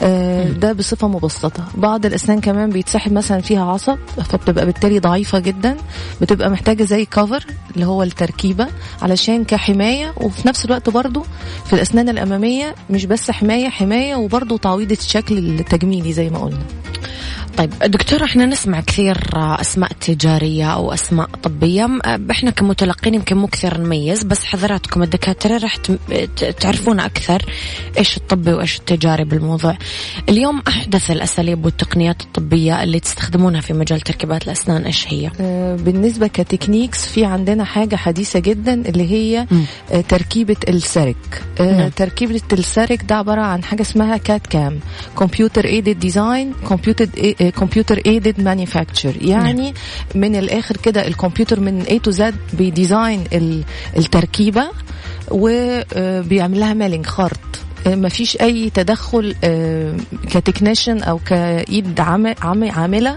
آه، 0.00 0.48
ده 0.48 0.72
بصفة 0.72 1.08
مبسطة. 1.08 1.64
بعض 1.74 2.06
الأسنان 2.06 2.40
كمان 2.40 2.70
بيتسحب 2.70 3.12
مثلا 3.12 3.40
فيها 3.40 3.64
عصب 3.64 3.98
فبتبقى 4.24 4.66
بالتالي 4.66 4.98
ضعيفة 4.98 5.38
جدا. 5.38 5.76
بتبقى 6.20 6.50
محتاجة 6.50 6.82
زي 6.84 7.04
كفر 7.04 7.46
اللي 7.74 7.86
هو 7.86 8.02
التركيبة 8.02 8.66
علشان 9.02 9.44
كحماية. 9.44 10.12
وفي 10.16 10.48
نفس 10.48 10.64
الوقت 10.64 10.90
برضو 10.90 11.24
في 11.66 11.72
الأسنان 11.72 12.08
الأمامية 12.08 12.74
مش 12.90 13.04
بس 13.06 13.30
حماية 13.30 13.68
حماية 13.68 14.16
وبرضو 14.16 14.56
تعويض 14.56 14.90
الشكل 14.90 15.38
التجميلي 15.38 16.12
زي 16.12 16.30
ما 16.30 16.38
قلنا. 16.38 16.62
طيب 17.58 17.70
دكتور 17.84 18.24
إحنا 18.24 18.46
نسمع 18.46 18.80
كثير 18.80 19.18
أسماء 19.34 19.90
تجارية 20.00 20.72
أو 20.72 20.92
أسماء 20.92 21.26
طبية 21.42 21.88
إحنا 22.30 22.50
كمتلقين 22.50 23.14
يمكن 23.14 23.36
مو 23.36 23.46
كثير 23.46 23.80
نميز 23.80 24.22
بس 24.22 24.44
حضراتكم 24.44 25.02
الدكاترة 25.02 25.58
راح 25.58 25.76
تعرفون 26.60 27.00
أكثر 27.00 27.42
إيش 27.98 28.16
الطبي 28.16 28.52
وإيش 28.52 28.78
التجاري 28.78 29.24
بالموضوع. 29.24 29.76
اليوم 30.28 30.62
أحدث 30.68 31.10
الأساليب 31.10 31.64
والتقنيات 31.64 32.22
الطبية 32.22 32.82
اللي 32.82 33.00
تستخدمونها 33.00 33.60
في 33.60 33.72
مجال 33.72 34.00
تركيبات 34.00 34.44
الأسنان 34.44 34.84
إيش 34.84 35.06
هي؟ 35.08 35.30
آه، 35.40 35.76
بالنسبة 35.76 36.26
كتكنيكس 36.26 37.06
في 37.06 37.24
عندنا 37.24 37.64
حاجة 37.64 37.96
حديثة 37.96 38.38
جدا 38.38 38.74
اللي 38.74 39.10
هي 39.10 39.46
مم. 39.50 39.64
آه، 39.92 40.00
تركيبة 40.00 40.56
السرك 40.68 41.42
آه، 41.60 41.78
نعم. 41.78 41.88
تركيبة 41.88 42.40
السرك 42.52 43.04
ده 43.04 43.14
عبارة 43.14 43.40
عن 43.40 43.64
حاجة 43.64 43.82
اسمها 43.82 44.16
كات 44.16 44.46
كام 44.46 44.80
computer 45.18 45.64
aided 45.64 45.98
design 45.98 46.52
computer 46.68 47.06
computer 47.50 48.00
aided 48.06 48.40
manufacture 48.40 49.14
يعني 49.22 49.74
من 50.14 50.36
الآخر 50.36 50.76
كده 50.76 51.06
الكمبيوتر 51.06 51.60
من 51.60 51.84
A 51.84 52.08
to 52.08 52.16
Z 52.18 52.22
بي 52.58 52.74
design 52.74 53.24
ال- 53.32 53.64
التركيبة 53.96 54.64
وبيعمل 55.30 56.60
لها 56.60 56.74
milling 56.74 57.06
خرط. 57.06 57.38
ما 57.86 58.08
فيش 58.08 58.36
أي 58.40 58.70
تدخل 58.70 59.34
آه، 59.44 59.96
ك 60.30 60.36
technician 60.36 61.02
أو 61.02 61.18
كإيد 61.26 62.00
عام- 62.00 62.34
عام- 62.42 62.70
عاملة 62.70 63.16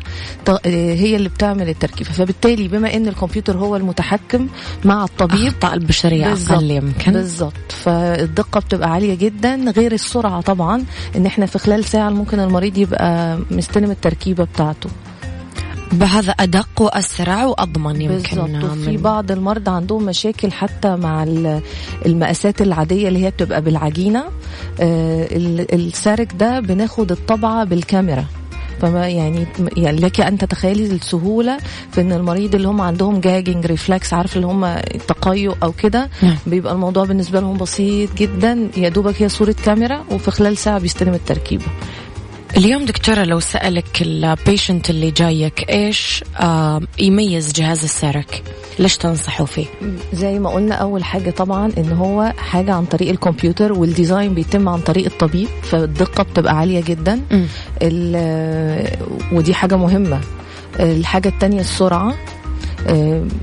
آه، 0.49 0.59
هي 0.93 1.15
اللي 1.15 1.29
بتعمل 1.29 1.69
التركيبة. 1.69 2.09
فبالتالي 2.11 2.67
بما 2.67 2.93
إن 2.93 3.07
الكمبيوتر 3.07 3.57
هو 3.57 3.75
المتحكم 3.75 4.47
مع 4.85 5.03
الطبيب 5.03 5.39
الاخطاء 5.41 5.73
البشرية 5.73 6.25
أقل 6.55 6.71
يمكن. 6.71 7.11
بالظبط. 7.11 7.53
فالدقة 7.69 8.59
بتبقى 8.59 8.91
عالية 8.91 9.15
جدا 9.15 9.55
غير 9.77 9.91
السرعة 9.91 10.41
طبعا 10.41 10.83
إن 11.15 11.25
إحنا 11.25 11.45
في 11.45 11.59
خلال 11.59 11.85
ساعة 11.85 12.09
ممكن 12.09 12.39
المريض 12.39 12.77
يبقى 12.77 13.39
مستلم 13.51 13.91
التركيبة 13.91 14.43
بتاعته. 14.43 14.89
بهذا 15.91 16.31
أدق 16.31 16.67
وأسرع 16.81 17.45
وأضمن 17.45 18.01
يمكن 18.01 18.41
من- 18.41 18.97
بعض 18.97 19.31
المرضى 19.31 19.71
عندهم 19.71 20.03
مشاكل 20.05 20.51
حتى 20.51 20.95
مع 20.95 21.23
ال- 21.23 21.61
المقاسات 22.05 22.61
العادية 22.61 23.07
اللي 23.07 23.25
هي 23.25 23.29
بتبقى 23.29 23.61
بالعجينة. 23.61 24.23
آه، 24.79 25.27
ال- 25.31 25.73
ال 25.75 25.85
CEREC 25.85 26.33
ده 26.39 26.59
بناخد 26.59 27.11
الطبعة 27.11 27.63
بالكاميرا. 27.63 28.25
فما 28.81 29.07
يعني 29.07 29.47
يعني 29.77 29.97
لك 29.97 30.21
أن 30.21 30.37
تتخيلي 30.37 30.85
السهولة 30.85 31.57
في 31.91 32.01
إن 32.01 32.11
المريض 32.11 32.55
اللي 32.55 32.67
هم 32.67 32.81
عندهم 32.81 33.19
gagging 33.19 33.65
reflex 33.65 34.13
عارف 34.13 34.35
اللي 34.35 34.47
هم 34.47 34.75
تقيؤ 35.07 35.53
أو 35.63 35.71
كده 35.71 36.09
نعم. 36.23 36.35
بيبقى 36.47 36.73
الموضوع 36.73 37.05
بالنسبة 37.05 37.39
لهم 37.39 37.57
بسيط 37.57 38.13
جدا. 38.17 38.69
يا 38.77 38.89
دوبك 38.89 39.21
هي 39.21 39.29
صورة 39.29 39.55
كاميرا 39.65 40.03
وفي 40.11 40.31
خلال 40.31 40.57
ساعة 40.57 40.79
بيستلم 40.79 41.13
التركيبة. 41.13 41.65
اليوم 42.57 42.85
دكتورة 42.85 43.23
لو 43.23 43.39
سألك 43.39 44.01
ال 44.01 44.12
patient 44.12 44.89
اللي 44.89 45.11
جايك 45.11 45.69
إيش 45.69 46.23
آه 46.39 46.81
يميز 46.99 47.51
جهاز 47.53 47.83
ال 47.83 47.93
CEREC 47.93 48.43
ليش 48.79 48.97
تنصحوا 48.97 49.45
فيه؟ 49.45 49.65
زي 50.13 50.39
ما 50.39 50.49
قلنا 50.49 50.75
أول 50.75 51.03
حاجة 51.03 51.29
طبعا 51.29 51.71
إن 51.77 51.91
هو 51.91 52.33
حاجة 52.37 52.73
عن 52.73 52.85
طريق 52.85 53.09
الكمبيوتر 53.09 53.73
وال 53.73 53.88
design 53.88 54.33
بيتم 54.33 54.69
عن 54.69 54.79
طريق 54.79 55.05
الطبيب 55.05 55.47
فالدقة 55.63 56.23
بتبقى 56.23 56.57
عالية 56.57 56.81
جدا. 56.81 57.21
ودي 59.31 59.53
حاجة 59.53 59.75
مهمة. 59.77 60.19
الحاجة 60.79 61.27
التانية 61.29 61.59
السرعة. 61.59 62.09
آه، 62.09 62.15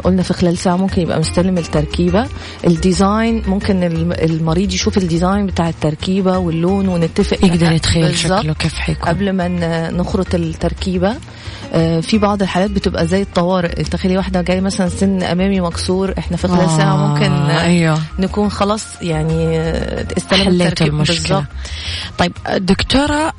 قلنا 0.04 0.22
في 0.22 0.34
خلال 0.34 0.58
ساعة 0.58 0.76
ممكن 0.76 1.02
يبقى 1.02 1.20
مستلم 1.20 1.58
التركيبة. 1.58 2.26
ال 2.66 2.77
design 2.77 3.42
ممكن 3.46 3.82
الم- 3.84 4.12
المريض 4.12 4.72
يشوف 4.72 4.98
ال 4.98 5.05
design 5.05 5.46
بتاع 5.46 5.68
التركيبة 5.68 6.38
واللون 6.38 6.88
ونتفق. 6.88 7.44
يقدر 7.44 7.72
يتخيل. 7.72 8.16
شكله 8.18 8.54
كيف 8.54 8.74
حيكون. 8.74 9.08
قبل 9.08 9.32
ما 9.32 9.48
نخرط 9.90 10.34
التركيبة. 10.34 11.08
آه، 11.10 11.16
في 12.00 12.18
بعض 12.18 12.42
الحالات 12.42 12.70
بتبقى 12.70 13.06
زي 13.06 13.22
الطوارئ. 13.22 13.82
تخيلي 13.82 14.16
واحدة 14.16 14.42
جاي 14.42 14.60
مثلا 14.60 14.88
سن 14.88 15.22
أمامي 15.22 15.60
مكسور 15.60 16.14
إحنا 16.18 16.36
في 16.36 16.48
خلال 16.48 16.98
ممكن 16.98 17.32
آه 17.32 17.50
آه، 17.50 17.64
أيوه. 17.64 17.98
نكون 18.18 18.48
خلاص 18.50 19.02
يعني 19.02 19.58
آه، 19.58 20.06
استلم 20.16 20.44
حليتوا 20.44 20.66
التركيبة 20.66 20.96
المشكلة. 20.96 21.16
بالظبط. 21.18 21.44
طيب 22.18 22.32
دكتورة 22.56 23.32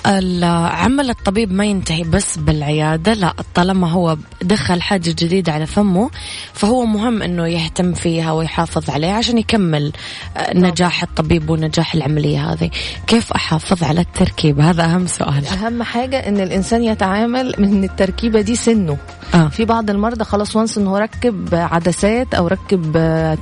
عمل 0.68 1.10
الطبيب 1.10 1.52
ما 1.52 1.66
ينتهي 1.66 2.04
بس 2.04 2.38
بالعيادة 2.38 3.14
لا 3.14 3.34
طالما 3.56 3.92
هو 3.92 4.18
دخل 4.42 4.82
حاجة 4.82 5.10
جديدة 5.10 5.52
على 5.54 5.66
فمه 5.66 6.10
فهو 6.54 6.86
مهم 6.86 7.22
إنه 7.22 7.48
يهتم 7.48 7.94
فيها 7.94 8.32
ويحافظ 8.32 8.90
عليها 8.90 9.14
عشان 9.14 9.38
يكمل 9.38 9.92
آه، 10.38 10.58
نجاح 10.58 11.04
الطبيب 11.04 11.50
ونجاح 11.50 11.94
العملية 11.96 12.52
هذه. 12.54 12.70
كيف 13.08 13.34
أحافظ 13.34 13.84
على 13.84 14.02
التركيبة 14.02 14.70
هذا 14.70 14.84
أهم 14.84 15.08
سؤال. 15.08 15.46
أهم 15.48 15.84
حاجة 15.84 16.28
إن 16.28 16.40
الإنسان 16.40 16.84
يتعامل 16.84 17.56
من 17.58 17.82
التركيبة 18.10 18.42
دي 18.42 18.56
سنه 18.56 18.98
آه. 19.34 19.48
في 19.48 19.66
بعض 19.66 19.90
المرضى 19.90 20.24
خلاص 20.24 20.56
وانس 20.56 20.78
إن 20.78 20.88
هو 20.88 20.98
ركب 20.98 21.50
عدسات 21.56 22.34
أو 22.34 22.48
ركب 22.48 22.92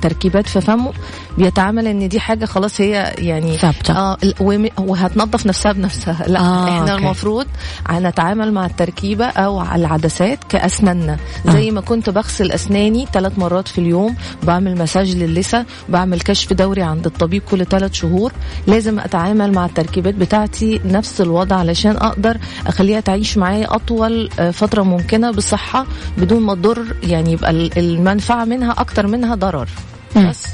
تركيبات 0.02 0.48
في 0.48 0.60
فمه 0.60 0.92
بيتعامل 1.38 1.86
إن 1.86 2.08
دي 2.08 2.20
حاجة 2.20 2.44
خلاص 2.44 2.80
هي 2.80 3.14
يعني. 3.18 3.56
آه 3.90 4.16
ال- 4.22 4.34
وم- 4.40 4.68
وهتنظف 4.78 5.46
نفسها 5.46 5.72
بنفسها 5.72 6.24
لا 6.28 6.40
آه، 6.40 6.42
آه 6.42 6.64
إحنا 6.68 6.92
okay. 6.92 7.04
المفروض 7.04 7.46
نتعامل 7.90 8.52
مع 8.52 8.66
التركيبة 8.66 9.24
أو 9.26 9.58
على 9.58 9.80
العدسات 9.86 10.38
كأسناننا 10.48 11.16
زي 11.46 11.70
ما 11.70 11.80
كنت 11.80 12.10
بغسل 12.10 12.52
أسناني 12.52 13.06
ثلاث 13.12 13.38
مرات 13.38 13.68
في 13.68 13.78
اليوم 13.78 14.14
بعمل 14.42 14.78
مساج 14.78 15.16
للثة 15.16 15.64
بعمل 15.88 16.20
كشف 16.20 16.52
دوري 16.52 16.82
عند 16.82 17.06
الطبيب 17.06 17.42
كل 17.50 17.66
ثلاث 17.66 17.92
شهور 17.92 18.32
لازم 18.66 18.98
أتعامل 18.98 19.52
مع 19.52 19.64
التركيبات 19.66 20.14
بتاعتي 20.14 20.80
نفس 20.84 21.20
الوضع 21.20 21.56
علشان 21.56 21.96
أقدر 21.96 22.36
أخليها 22.66 23.00
تعيش 23.00 23.38
معايا 23.38 23.74
أطول 23.74 24.30
آه، 24.38 24.50
فترة 24.50 24.82
ممكنة 24.82 25.30
بصحة 25.30 25.86
بدون 26.18 26.42
ما 26.42 26.54
تضر 26.54 26.84
يعني 27.02 27.32
يبقى 27.32 27.50
ال- 27.50 27.78
المنفعة 27.78 28.44
منها 28.44 28.72
أكتر 28.78 29.06
منها 29.06 29.34
ضرر. 29.34 29.68
بس 30.16 30.46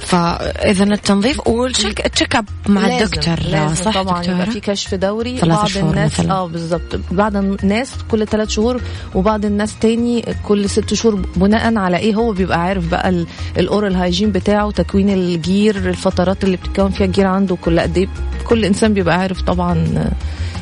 فاذا 0.00 0.84
التنظيف 0.84 1.46
وال 1.46 1.61
check 1.61 2.00
check 2.00 2.36
up 2.36 2.44
مع 2.66 2.86
لازم 2.86 3.04
الدكتور 3.04 3.40
لازم 3.50 3.74
صح 3.84 3.94
طبعا 4.02 4.20
دكتورة؟ 4.20 4.34
يبقى 4.36 4.50
في 4.50 4.60
كشف 4.60 4.94
دوري 4.94 5.40
بعض 5.40 5.68
الناس. 5.76 6.20
آه 6.20 6.46
بالظبط 6.46 7.00
بعض 7.10 7.36
الناس 7.36 7.90
كل 8.10 8.26
ثلاث 8.26 8.48
شهور 8.48 8.80
وبعض 9.14 9.44
الناس 9.44 9.78
تاني 9.78 10.24
كل 10.48 10.70
ست 10.70 10.94
شهور 10.94 11.14
بناء 11.36 11.76
على 11.76 11.96
إيه 11.96 12.14
هو 12.14 12.32
بيبقى 12.32 12.60
عارف 12.60 12.86
بقى 12.88 13.08
ال- 13.08 13.26
ال 13.58 13.66
oral 13.66 13.96
hygiene 13.96 14.32
بتاعه 14.32 14.70
تكوين 14.70 15.10
الجير 15.10 15.76
الفترات 15.76 16.44
اللي 16.44 16.56
بتتكون 16.56 16.90
فيها 16.90 17.06
الجير 17.06 17.26
عنده 17.26 17.56
كل 17.56 17.80
قد 17.80 17.98
إيه 17.98 18.08
كل 18.44 18.64
إنسان 18.64 18.94
بيبقى 18.94 19.18
عارف 19.18 19.42
طبعا 19.42 20.04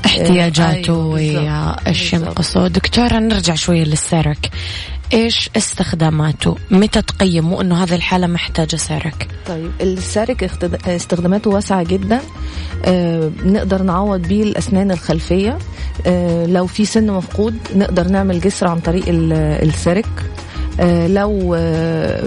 احتياجاته 0.06 1.16
أيوة،. 1.16 1.76
ينقصه 2.12 2.68
دكتورة 2.68 3.18
نرجع 3.18 3.54
شوية 3.54 3.84
لل 3.84 4.03
CEREC 4.03 4.50
إيش 5.12 5.50
استخداماته؟ 5.56 6.56
متى 6.70 7.02
تقيموا 7.02 7.62
إنه 7.62 7.82
هذه 7.84 7.94
الحالة 7.94 8.26
محتاجة 8.26 8.76
CEREC 8.76 9.28
طيب 9.46 9.70
ال 9.80 9.92
CEREC 9.92 10.50
استخداماته 10.86 11.50
واسعة 11.50 11.82
جدا. 11.82 12.20
آه 12.84 13.30
نقدر 13.44 13.82
نعوض 13.82 14.20
بيه 14.22 14.42
الأسنان 14.42 14.90
الخلفية. 14.90 15.58
آه 16.06 16.46
لو 16.46 16.66
في 16.66 16.84
سن 16.84 17.10
مفقود 17.10 17.54
نقدر 17.76 18.08
نعمل 18.08 18.40
جسر 18.40 18.68
عن 18.68 18.80
طريق 18.80 19.04
ال- 19.08 19.32
ال 19.68 19.75
CEREC 19.75 20.06
آه 20.80 21.06
لو 21.06 21.56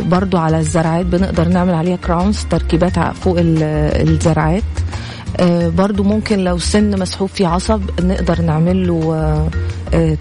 برضو 0.09 0.37
على 0.37 0.59
الزرعات 0.59 1.05
بنقدر 1.05 1.47
نعمل 1.47 1.73
عليها 1.73 1.95
crowns 1.95 2.39
تركيبات 2.49 2.99
فوق 2.99 3.39
ال- 3.39 3.63
الزرعات. 4.09 4.63
برضو 5.77 6.03
ممكن 6.03 6.39
لو 6.39 6.57
سن 6.57 6.99
مسحوب 6.99 7.29
فيه 7.29 7.47
عصب 7.47 7.81
نقدر 8.01 8.41
نعمل 8.41 8.87
له 8.87 9.49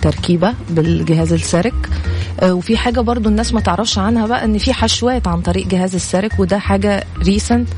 تركيبة 0.03 0.55
بالجهاز 0.70 1.33
ال 1.33 1.39
CEREC 1.39 1.74
آه، 1.75 2.19
وفي 2.42 2.76
حاجة 2.76 3.00
برضو 3.00 3.29
الناس 3.29 3.55
ما 3.55 3.61
تعرفش 3.61 3.98
عنها 3.98 4.26
بقى 4.26 4.44
إن 4.44 4.59
في 4.59 4.72
حشوات 4.72 5.29
عن 5.29 5.40
طريق 5.40 5.66
جهاز 5.66 5.94
ال 5.94 6.02
CEREC 6.02 6.40
وده 6.40 6.59
حاجة 6.59 7.05
recent 7.26 7.68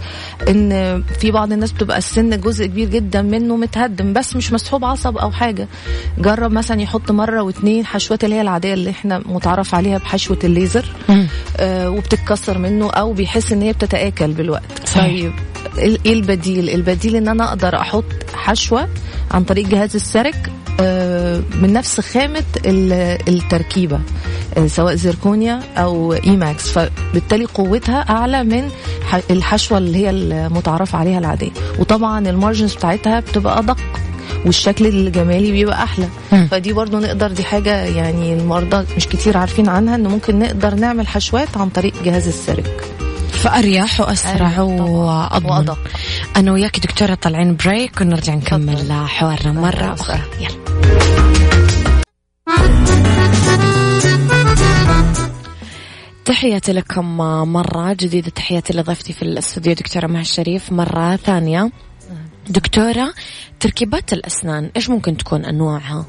إن 0.49 1.03
في 1.21 1.31
بعض 1.31 1.53
الناس 1.53 1.73
بتبقى 1.73 1.99
السن 1.99 2.41
جزء 2.41 2.67
كبير 2.67 2.89
جدا 2.89 3.23
منه 3.23 3.57
متهدم 3.57 4.13
بس 4.13 4.37
مش 4.37 4.53
مسحوب 4.53 4.85
عصب 4.85 5.17
أو 5.19 5.31
حاجة 5.31 5.69
جرب 6.19 6.53
مثلا 6.53 6.81
يحط 6.81 7.11
مرة 7.11 7.43
واتنين 7.43 7.87
حشوات 7.87 8.25
اللي 8.25 8.37
هي 8.37 8.41
العادية 8.41 8.75
اللي 8.75 8.91
إحنا 8.91 9.23
متعرف 9.27 9.75
عليها 9.75 9.99
بحشوة 9.99 10.39
الليزر. 10.45 10.85
آه 11.57 11.91
وبتتكسر 11.91 12.59
منه 12.59 12.91
أو 12.91 13.13
بيحس 13.13 13.53
إن 13.53 13.63
هي 13.63 13.73
بتتآكل 13.73 14.33
بالوقت. 14.33 14.89
طيب 14.99 15.33
إيه 15.79 16.13
البديل 16.13 16.71
البديل 16.71 17.17
إن 17.17 17.29
أنا 17.29 17.45
أقدر 17.49 17.77
أحط 17.81 18.05
حشوة 18.35 18.89
عن 19.31 19.45
طريق 19.45 19.69
جهاز 19.69 19.95
السرك 19.95 20.51
آه، 20.81 21.43
من 21.63 21.73
نفس 21.73 22.01
خامة 22.01 22.45
ال- 22.67 23.19
التركيبة 23.29 24.01
آه، 24.52 24.52
سواء 24.67 24.95
زيركونيا 24.95 25.61
أو 25.77 26.13
إي 26.13 26.37
ماكس 26.37 26.69
فبالتالي 26.71 27.45
قوتها 27.45 28.01
أعلى 28.11 28.45
من 28.45 28.69
الحشوة 29.31 29.79
اللي 29.79 29.99
هي 29.99 30.11
المتعارف 30.11 30.95
عليها 30.95 31.19
العادية 31.19 31.51
وطبعا 31.79 32.29
ال 32.29 32.34
margins 32.34 32.75
بتاعتها 32.75 33.21
بتبقى 33.21 33.59
أدق 33.59 33.79
والشكل 34.47 34.87
الجمالي 34.87 35.53
بيبقى 35.53 35.83
أحلى 35.83 36.09
مم. 36.33 36.49
فدي 36.51 36.73
برضو 36.73 36.99
نقدر 36.99 37.33
دي 37.33 37.45
حاجة 37.45 37.85
يعني 37.85 38.33
المرضى 38.35 38.87
مش 38.97 39.07
كتير 39.07 39.37
عارفين 39.37 39.69
عنها 39.69 39.95
إن 39.95 40.07
ممكن 40.07 40.39
نقدر 40.39 40.75
نعمل 40.75 41.07
حشوات 41.07 41.57
عن 41.57 41.69
طريق 41.69 41.93
جهاز 42.05 42.29
أريح 44.37 44.57
طبعاً. 44.57 44.81
وأضمن 44.83 45.51
وأدق. 45.51 45.79
أنا 46.37 46.53
وياك 46.53 46.81
دكتورة 46.81 47.15
طالعين 47.15 47.57
break 47.57 48.01
ونرجع 48.01 48.35
نكمل. 48.35 48.93
حوارنا 49.07 49.69
أهلا 49.69 49.93
وسهلاً. 49.93 50.23
يلا 50.41 50.62
تحياتي 56.33 56.73
لكم 56.73 57.17
مرة 57.53 57.93
جديدة 57.93 58.31
تحياتي 58.31 58.73
لضيفتي 58.73 59.13
في 59.13 59.23
الاستوديو 59.23 59.73
دكتورة 59.73 60.07
مها 60.07 60.21
الشريف 60.21 60.73
مرة 60.73 61.17
ثانية 61.17 61.71
دكتورة 62.49 63.15
تركيبات 63.61 64.13
الأسنان 64.13 64.71
إيش 64.77 64.91
ممكن 64.91 65.17
تكون 65.17 65.45
أنواعها؟ 65.45 66.07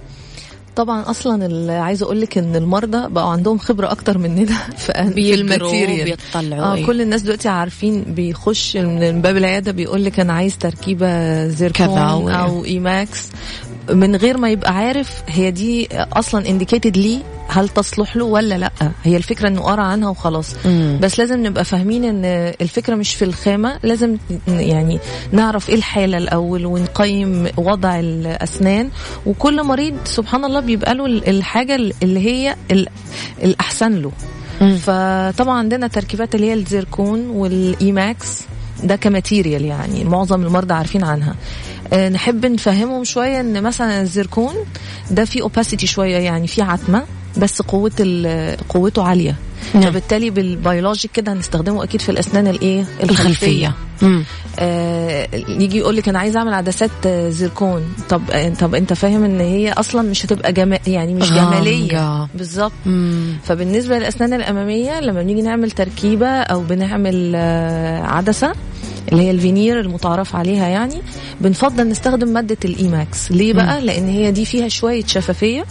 طبعا 0.76 1.10
أصلا 1.10 1.74
عايزة 1.74 2.06
أقول 2.06 2.22
لك 2.22 2.38
إن 2.38 2.56
المرضى 2.56 3.10
بقوا 3.10 3.30
عندهم 3.30 3.58
خبرة 3.58 3.92
أكتر 3.92 4.18
مننا 4.18 4.46
في, 4.78 5.34
ال 5.34 5.42
material 5.42 6.06
بيطلعوا 6.06 6.64
آه 6.64 6.76
إيه؟ 6.76 6.86
كل 6.86 7.02
الناس 7.02 7.22
دلوقتي 7.22 7.50
عارفين 7.50 8.04
بيخش 8.04 8.78
من 8.78 9.22
باب 9.22 9.38
العيادة 9.38 9.72
بيقول 9.72 10.06
لك 10.06 10.20
أنا 10.20 10.34
عايز 10.34 10.58
تركيبة 10.58 11.48
زيركون 11.48 11.98
أو 12.32 12.66
E.max 12.66 13.30
من 13.92 14.16
غير 14.16 14.38
ما 14.38 14.50
يبقى 14.50 14.74
عارف 14.76 15.24
هي 15.28 15.52
دي 15.52 15.88
أصلا 15.94 16.50
indicated 16.50 16.98
ليه 16.98 17.20
هل 17.48 17.70
تصلح 17.70 18.16
له 18.16 18.26
ولا 18.26 18.56
لأ. 18.58 18.72
هي 19.04 19.18
الفكرة 19.18 19.48
إنه 19.48 19.62
قرأ 19.62 19.82
عنها 19.82 20.10
وخلاص. 20.10 20.56
مم. 20.66 21.00
بس 21.02 21.20
لازم 21.20 21.46
نبقى 21.46 21.66
فاهمين 21.66 22.04
إن 22.04 22.26
الفكرة 22.62 22.96
مش 22.96 23.16
في 23.16 23.26
الخامة. 23.26 23.80
لازم 23.84 24.18
يعني 24.48 25.00
نعرف 25.32 25.70
إيه 25.70 25.76
الحالة 25.76 26.18
الأول 26.18 26.66
ونقيم 26.66 27.48
وضع 27.58 28.00
الأسنان. 28.00 28.90
وكل 29.26 29.64
مريض 29.64 29.96
سبحان 30.06 30.46
الله 30.46 30.60
بيبقى 30.60 30.96
له 30.96 31.06
ال- 31.06 31.30
الحاجة 31.30 31.76
اللي 32.04 32.20
هي 32.20 32.56
ال- 32.72 32.88
الأحسن 33.44 33.96
له. 34.02 34.12
مم. 34.62 34.76
فطبعا 34.78 35.58
عندنا 35.58 35.88
تركيبات 35.88 36.36
اللي 36.36 36.48
هي 36.50 36.54
الزيركون 36.54 37.30
والإيماكس. 37.30 38.42
ده 38.84 38.96
كماتيريال 38.96 39.66
يعني 39.66 40.04
معظم 40.04 40.42
المرضى 40.44 40.74
عارفين 40.74 41.04
عنها 41.04 41.36
آه، 41.94 42.10
نحب 42.10 42.46
نفهمهم 42.46 43.04
شوية 43.04 43.40
إن 43.40 43.64
مثلا 43.64 44.02
الزيركون 44.02 44.54
ده 45.12 45.26
فيه 45.26 45.42
opacity 45.42 45.88
شوية 45.88 46.18
يعني 46.18 46.48
فيه 46.48 46.64
عتمة 46.64 47.04
بس 47.38 47.62
قوة 47.62 47.92
قوته 48.70 49.04
عالية 49.04 49.36
نعم. 49.74 49.84
فبالتالي 49.84 50.30
بال 50.30 50.53
logic 50.53 51.12
كده 51.12 51.34
هنستخدمه 51.34 51.84
أكيد 51.84 52.02
في 52.02 52.10
الأسنان 52.10 52.48
الإيه 52.48 52.86
الخلفية 53.04 53.74
مم. 54.02 54.24
آه 54.60 55.28
يجي 55.48 55.78
يقول 55.78 55.96
لك 55.96 56.10
أنا 56.10 56.20
عايز 56.20 56.38
أعمل 56.38 56.54
عدسات 56.54 57.08
زيركون 57.08 57.84
طب 58.10 58.22
طب 58.60 58.76
أنت 58.76 58.94
فاهم 58.94 59.24
إن 59.24 59.40
هي 59.40 59.72
أصلا 59.72 60.02
مش 60.10 60.26
هتبقى 60.26 60.54
جما 60.54 60.80
يعني 60.88 61.14
مش. 61.14 61.30
جمالية 61.32 62.28
بالظبط. 62.36 62.72
فبالنسبة 63.44 63.98
للأسنان 63.98 64.34
الأمامية 64.34 65.00
لما 65.00 65.24
بنيجي 65.24 65.42
نعمل 65.42 65.72
تركيبة 65.72 66.28
أو 66.28 66.62
بنعمل 66.62 67.34
آه، 67.36 68.02
عدسة 68.04 68.54
اللي 69.12 69.24
هي 69.24 69.32
الفينير 69.32 69.80
المتعارف 69.80 70.36
عليها 70.36 70.68
يعني 70.68 71.02
بنفضل 71.42 71.90
نستخدم 71.90 72.28
مادة 72.28 72.58
الإيماكس. 72.66 73.32
ليه 73.32 73.54
بقى؟ 73.54 73.82
لأن 73.82 74.08
هي 74.10 74.32
دي 74.32 74.46
فيها 74.46 74.68
شوية 74.68 75.04
شفافية 75.06 75.66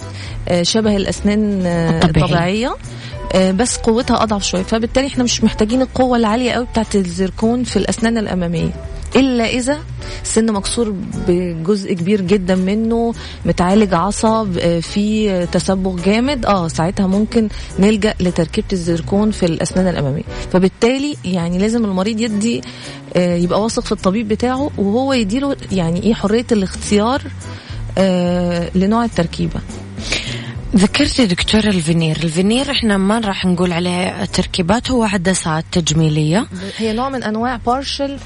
آه، 0.48 0.62
شبه 0.62 0.96
الأسنان 0.96 1.62
آه، 1.66 1.90
الطبيعية. 1.90 2.24
الطبيعية. 2.24 2.74
آه، 3.34 3.50
بس 3.50 3.76
قوتها 3.76 4.22
أضعف 4.22 4.44
شوية. 4.44 4.62
فبالتالي 4.62 5.06
إحنا 5.06 5.24
مش 5.24 5.44
محتاجين 5.44 5.82
القوة 5.82 6.16
العالية 6.18 6.52
قوي 6.52 6.64
بتاعت 6.66 6.96
الزيركون 6.96 7.64
في 7.64 7.76
الأسنان 7.76 8.18
الأمامية. 8.18 8.70
إلا 9.16 9.46
إذا 9.46 9.78
سن 10.22 10.52
مكسور 10.52 10.94
بجزء 11.28 11.92
كبير 11.94 12.20
جدا 12.20 12.54
منه 12.54 13.14
متعالج 13.44 13.94
عصب 13.94 14.58
آه، 14.58 14.80
في 14.80 15.46
تسبغ 15.52 15.96
جامد 16.04 16.46
آه 16.46 16.68
ساعتها 16.68 17.06
ممكن 17.06 17.48
نلجأ 17.78 18.14
لتركيبة 18.20 18.66
الزيركون 18.72 19.30
في 19.30 19.46
الأسنان 19.46 19.88
الأمامية. 19.88 20.22
فبالتالي 20.52 21.16
يعني 21.24 21.58
لازم 21.58 21.84
المريض 21.84 22.20
يدي 22.20 22.60
آه، 23.16 23.36
يبقى 23.36 23.62
واثق 23.62 23.84
في 23.84 23.92
الطبيب 23.92 24.28
بتاعه 24.28 24.70
وهو 24.78 25.12
يديله 25.12 25.56
يعني 25.72 26.02
إيه 26.02 26.14
حرية 26.14 26.46
الاختيار 26.52 27.22
آه، 27.98 28.70
لنوع 28.74 29.04
التركيبة. 29.04 29.60
ذكرتي 30.76 31.26
دكتور 31.26 31.64
ال 31.64 31.71
veneer. 31.71 32.16
ال 32.24 32.31
veneer 32.31 32.70
إحنا 32.70 32.96
ما 32.96 33.18
راح 33.18 33.46
نقول 33.46 33.72
عليه 33.72 34.24
تركيبات 34.24 34.90
هو 34.90 35.02
عدسات 35.04 35.64
تجميلية. 35.72 36.46
هي 36.76 36.92
نوع 36.92 37.08
من 37.08 37.22
أنواع 37.22 37.56
partial 37.56 38.16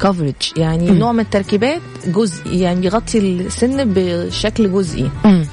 coverage 0.00 0.52
يعني 0.56 0.90
مم. 0.90 0.98
نوع 0.98 1.12
من 1.12 1.20
التركيبات 1.20 1.80
جزئي 2.06 2.60
يعني 2.60 2.80
بيغطي 2.80 3.18
السن 3.18 3.94
بشكل 3.94 4.72
جزئي 4.72 5.10
مم. 5.24 5.46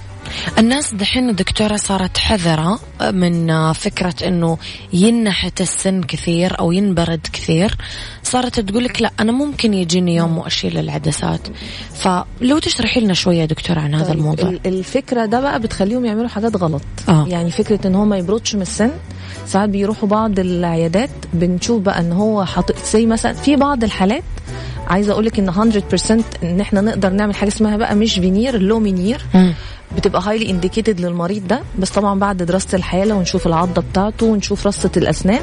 الناس 0.58 0.94
دحين 0.94 1.36
دكتورة 1.36 1.76
صارت 1.76 2.18
حذرة 2.18 2.80
من 3.12 3.74
فكرة 3.74 4.16
إنه 4.28 4.58
ينحت 4.94 5.62
السن 5.62 6.02
كثير 6.04 6.60
أو 6.60 6.72
ينبرد 6.72 7.28
كثير. 7.34 7.76
صارت 8.24 8.60
تقولك 8.60 9.02
لا 9.02 9.12
أنا 9.20 9.32
ممكن 9.32 9.74
يجيني 9.74 10.16
يوم 10.16 10.38
وأشيل 10.38 10.78
العدسات. 10.78 11.48
فلو 11.96 12.60
تشرحي 12.60 13.00
لنا 13.00 13.14
شوية 13.14 13.46
دكتورة 13.46 13.80
عن 13.80 13.96
هذا 13.96 14.06
طيب، 14.10 14.18
الموضوع. 14.18 14.50
ال- 14.50 14.60
الفكرة 14.68 15.26
ده 15.26 15.42
بقى 15.42 15.60
بتخليهم 15.60 16.06
يعملوا 16.06 16.28
حاجات 16.28 16.56
غلط. 16.58 16.82
آه. 17.10 17.26
يعني 17.30 17.52
فكرة 17.52 17.88
إن 17.88 17.96
هو 17.96 18.06
ما 18.06 18.18
يبردش 18.18 18.56
من 18.56 18.62
السن 18.62 18.92
ساعات 19.48 19.70
بيروحوا 19.70 20.10
بعض 20.10 20.40
العيادات 20.40 21.10
بنشوف 21.34 21.82
بقى 21.82 22.00
إن 22.00 22.12
هو 22.12 22.46
حاطط 22.46 22.76
زي 22.86 23.06
مثلا 23.06 23.34
في 23.34 23.56
بعض 23.56 23.84
الحالات 23.84 24.24
عايزة 24.88 25.12
أقول 25.12 25.26
لك 25.26 25.40
ان 25.40 25.52
100% 25.52 26.12
إن 26.44 26.62
إحنا 26.62 26.82
نقدر 26.82 27.10
نعمل 27.10 27.36
حاجة 27.36 27.50
اسمها 27.50 27.78
بقى 27.78 27.96
مش 27.96 28.14
فينير 28.14 28.58
لو 28.62 28.80
مينير 28.80 29.22
مم. 29.34 29.54
بتبقى 29.98 30.22
highly 30.26 30.50
indicated 30.50 31.00
للمريض 31.02 31.48
ده. 31.48 31.60
بس 31.80 31.90
طبعا 31.90 32.20
بعد 32.20 32.44
دراسة 32.44 32.76
الحاله 32.76 33.16
ونشوف 33.16 33.48
العضة 33.48 33.82
بتاعته 33.82 34.26
ونشوف 34.26 34.68
رصة 34.68 34.92
الأسنان 34.98 35.42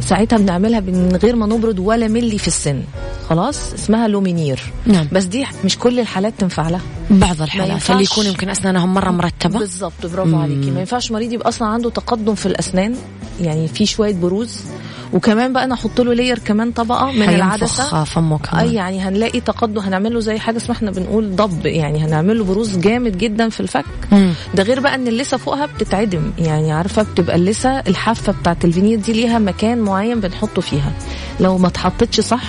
ساعتها 0.00 0.38
بنعملها 0.38 0.80
من 0.80 1.18
غير 1.22 1.36
ما 1.36 1.46
نبرد 1.46 1.78
ولا 1.78 2.08
ملي 2.08 2.38
في 2.38 2.48
السن. 2.48 2.82
خلاص؟ 3.28 3.72
اسمها 3.72 4.08
لومينير 4.08 4.72
نعم. 4.86 5.08
بس 5.12 5.24
دي 5.24 5.46
مش 5.64 5.78
كل 5.78 6.00
الحالات 6.00 6.34
تنفع 6.38 6.68
لها. 6.68 6.80
بعض 7.10 7.42
الحالات. 7.42 7.90
اللي 7.90 8.02
يكون 8.02 8.26
يمكن 8.26 8.48
اسنانهم 8.48 8.94
مرة 8.94 9.10
مرتبة. 9.10 9.58
بالظبط. 9.58 10.06
برافو 10.06 10.36
عليكي. 10.36 10.70
ما 10.70 10.80
ينفعش 10.80 11.10
مريض 11.12 11.32
يبقى 11.32 11.48
أصلا 11.48 11.68
عنده 11.68 11.90
تقدم 11.90 12.34
في 12.34 12.46
الأسنان. 12.46 12.94
يعني 13.40 13.68
في 13.68 13.86
شوية 13.86 14.14
بروز. 14.14 14.60
وكمان 15.12 15.52
بقى 15.52 15.66
نحط 15.66 16.00
له 16.00 16.14
layer 16.14 16.38
كمان 16.38 16.72
طبقة 16.72 17.10
من 17.12 17.22
العدسة. 17.22 17.82
حينفخ 17.82 18.02
فمه 18.04 18.38
كمان. 18.38 18.64
أي 18.64 18.74
يعني 18.74 19.00
هنلاقي 19.00 19.40
تقدم 19.40 19.80
هنعمل 19.80 20.14
له 20.14 20.20
زي 20.20 20.38
حاجة 20.38 20.56
اسمها 20.56 20.76
إحنا 20.76 20.90
بنقول 20.90 21.36
ضب 21.36 21.66
يعني 21.66 22.04
هنعمل 22.04 22.38
له 22.38 22.44
بروز 22.44 22.76
جامد 22.78 23.18
جدا 23.18 23.48
في 23.48 23.60
الفك. 23.60 23.84
مم. 24.12 24.32
ده 24.54 24.62
غير 24.62 24.80
بقى 24.80 24.94
إن 24.94 25.08
اللثة 25.08 25.36
فوقها 25.36 25.66
بتتعدم 25.66 26.30
يعني 26.38 26.72
عارفة؟ 26.72 27.02
بتبقى 27.02 27.36
اللثة 27.36 27.70
الحافة 27.78 28.32
بتاعت 28.32 28.64
الفينير 28.64 28.98
دي 28.98 29.12
ليها 29.12 29.38
مكان 29.38 29.78
معين 29.78 30.20
بنحطه 30.20 30.62
فيها. 30.62 30.92
لو 31.40 31.58
ما 31.58 31.68
اتحطتش 31.68 32.20
صح 32.20 32.42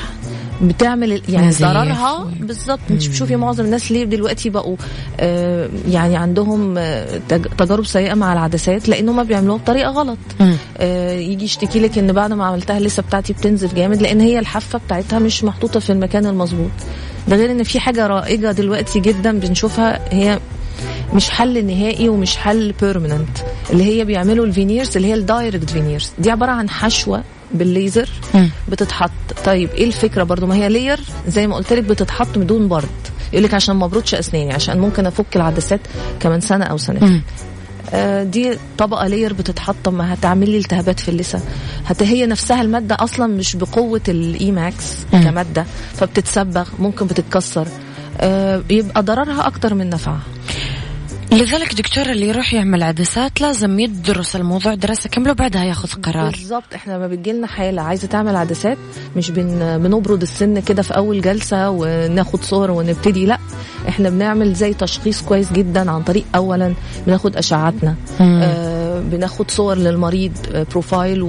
بتعمل 0.62 1.22
يعني. 1.30 1.52
ضررها؟ 1.52 2.32
بالظبط 2.40 2.80
انت 2.90 3.08
بتشوفي 3.08 3.36
معظم 3.36 3.66
الناس 3.66 3.92
ليه 3.92 4.04
دلوقتي 4.04 4.50
بقوا 4.50 4.76
آه 5.20 5.70
يعني 5.88 6.18
عندهم 6.18 6.78
آه 6.78 7.22
تج- 7.30 7.48
تجارب 7.58 7.86
سيئة 7.86 8.14
مع 8.14 8.34
العدسات 8.34 8.90
لأنهم 8.90 9.16
ما 9.16 9.24
بيعملوها 9.24 9.58
بطريقة 9.58 9.92
غلط. 9.92 10.18
آه 10.78 11.12
يجي 11.12 11.46
يشتكي 11.46 11.80
لك 11.80 11.98
إن 11.98 12.14
بعد 12.14 12.34
ما 12.34 12.46
عملتها 12.46 12.78
اللثه 12.78 13.04
بتاعتي 13.04 13.34
بتنزف 13.34 13.76
جامد 13.76 14.02
لأن 14.02 14.22
هي 14.22 14.40
الحافة 14.40 14.80
بتاعتها 14.86 15.20
مش 15.20 15.44
محطوطة 15.44 15.80
في 15.80 15.90
المكان 15.92 16.26
المظبوط. 16.26 16.72
ده 17.28 17.36
غير 17.36 17.52
إن 17.52 17.64
في 17.64 17.80
حاجة 17.80 18.08
رائجة 18.08 18.52
دلوقتي 18.52 19.00
جدا 19.00 19.40
بنشوفها 19.40 20.00
هي 20.14 20.40
مش 21.14 21.30
حل 21.30 21.66
نهائي 21.66 22.10
ومش 22.10 22.38
حل 22.38 22.74
permanent 22.82 23.38
اللي 23.70 23.84
هي 23.84 24.06
بيعملوا 24.06 24.46
ال 24.46 24.52
veneers 24.52 24.96
اللي 24.98 25.08
هي 25.08 25.14
ال 25.14 25.22
direct 25.22 25.70
veneers 25.70 26.12
دي 26.20 26.32
عبارة 26.32 26.52
عن 26.52 26.70
حشوة 26.70 27.24
بالليزر 27.54 28.10
مم. 28.34 28.50
بتتحط. 28.70 29.12
طيب 29.46 29.70
إيه 29.70 29.86
الفكرة 29.86 30.24
برضو؟ 30.24 30.46
ما 30.46 30.56
هي 30.56 30.70
layer 30.70 31.00
زي 31.28 31.48
ما 31.48 31.56
قلت 31.56 31.74
لك 31.74 31.84
بتتحط 31.84 32.38
بدون 32.38 32.68
برد. 32.68 32.88
يقول 33.34 33.44
لك 33.44 33.54
عشان 33.54 33.76
ما 33.76 33.86
ابردش 33.86 34.16
أسناني 34.16 34.54
عشان 34.54 34.80
ممكن 34.80 35.06
أفك 35.06 35.36
العدسات 35.36 35.80
كمان 36.20 36.42
سنة 36.42 36.66
أو 36.66 36.78
سنتين. 36.78 37.22
آه، 37.94 38.24
دي 38.24 38.58
طبقة 38.78 39.08
layer 39.08 39.34
بتتحط. 39.34 39.90
ما 39.90 40.14
هتعمل 40.14 40.50
لي 40.50 40.58
التهابات 40.58 41.00
في 41.00 41.10
اللثة. 41.10 41.40
هت 41.86 42.04
هي 42.04 42.26
نفسها 42.26 42.62
المادة 42.62 42.98
أصلا 43.00 43.28
مش 43.28 43.56
بقوة 43.56 44.02
ال 44.08 44.52
E-max. 44.52 44.94
كمادة 45.12 45.66
فبتتسبغ 45.94 46.70
ممكن 46.80 47.08
بتتكسر. 47.08 47.68
آه، 48.22 48.64
يبقى 48.70 49.04
ضررها 49.04 49.48
أكتر 49.48 49.74
من 49.74 49.90
نفعها. 49.90 50.22
لذلك 51.32 51.74
دكتور 51.74 52.06
اللي 52.06 52.28
يروح 52.28 52.54
يعمل 52.54 52.84
عدسات 52.84 53.42
لازم 53.42 53.80
يدرس 53.80 54.36
الموضوع 54.36 54.74
دراسة 54.74 55.10
كاملة 55.10 55.32
وبعدها 55.32 55.64
ياخذ 55.64 55.90
قرار. 56.02 56.32
بالظبط. 56.32 56.74
إحنا 56.76 56.94
لما 56.94 57.08
بتجيلنا 57.08 57.48
حالة 57.48 57.82
عايزة 57.82 58.08
تعمل 58.08 58.36
عدسات 58.36 58.78
مش 59.16 59.32
بن 59.32 59.78
بنبرد 59.84 60.22
السن 60.22 60.60
كده 60.60 60.82
في 60.82 60.96
أول 60.96 61.22
جلسة 61.22 61.70
وناخد 61.70 62.44
صور 62.44 62.72
ونبتدي 62.72 63.26
لا. 63.26 63.38
إحنا 63.90 64.10
بنعمل 64.10 64.54
زي 64.54 64.74
تشخيص 64.74 65.22
كويس 65.22 65.52
جدا 65.52 65.92
عن 65.92 66.04
طريق 66.04 66.26
اولا 66.36 66.74
بناخد 67.08 67.36
أشعاتنا. 67.38 67.96
مم. 68.20 68.40
آه 68.44 68.69
بناخد 69.00 69.52
صور 69.52 69.76
للمريض 69.78 70.32
بروفايل. 70.72 71.22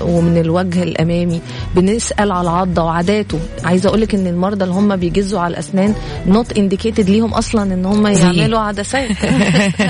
ومن 0.00 0.38
الوجه 0.40 0.82
الأمامي 0.82 1.40
بنسأل 1.74 2.32
على 2.32 2.40
العضه 2.42 2.82
وعاداته 2.84 3.38
عايزة 3.64 3.88
أقول 3.88 4.00
لك 4.00 4.14
إن 4.14 4.26
المرضى 4.26 4.64
اللي 4.64 4.74
هم 4.74 4.96
بيجزوا 4.96 5.40
على 5.40 5.52
الأسنان 5.52 5.94
not 6.26 6.58
indicated 6.58 7.10
ليهم 7.10 7.34
أصلا 7.34 7.74
إن 7.74 7.84
هم 7.86 8.12
زي. 8.14 8.22
يعملوا 8.24 8.60
عدسات 8.60 9.08